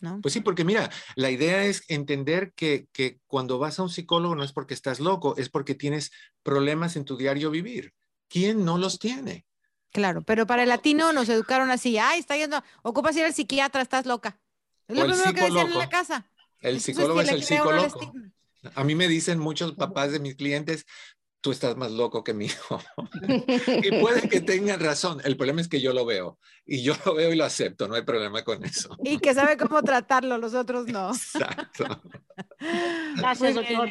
[0.00, 0.20] ¿No?
[0.20, 4.34] Pues sí, porque mira, la idea es entender que, que cuando vas a un psicólogo
[4.34, 6.10] no es porque estás loco, es porque tienes
[6.42, 7.94] problemas en tu diario vivir.
[8.28, 9.46] ¿Quién no los tiene?
[9.92, 13.80] Claro, pero para el latino nos educaron así, ay, está yendo, ocupas ir al psiquiatra,
[13.80, 14.40] estás loca.
[14.88, 16.30] Es lo primero que decían en la casa.
[16.60, 18.12] El psicólogo es el psicólogo.
[18.74, 20.86] A mí me dicen muchos papás de mis clientes,
[21.44, 22.80] tú estás más loco que mi hijo.
[23.82, 25.20] y puede que tengan razón.
[25.24, 26.38] El problema es que yo lo veo.
[26.64, 27.86] Y yo lo veo y lo acepto.
[27.86, 28.96] No hay problema con eso.
[29.04, 31.10] Y que sabe cómo tratarlo, los otros no.
[31.10, 31.84] Exacto.
[33.16, 33.90] Gracias, doctor.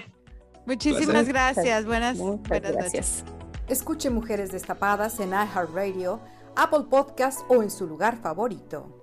[0.65, 1.85] Muchísimas gracias.
[1.85, 3.23] Buenas, buenas gracias.
[3.67, 6.21] Escuche Mujeres Destapadas en iHeartRadio,
[6.55, 9.02] Apple Podcast o en su lugar favorito.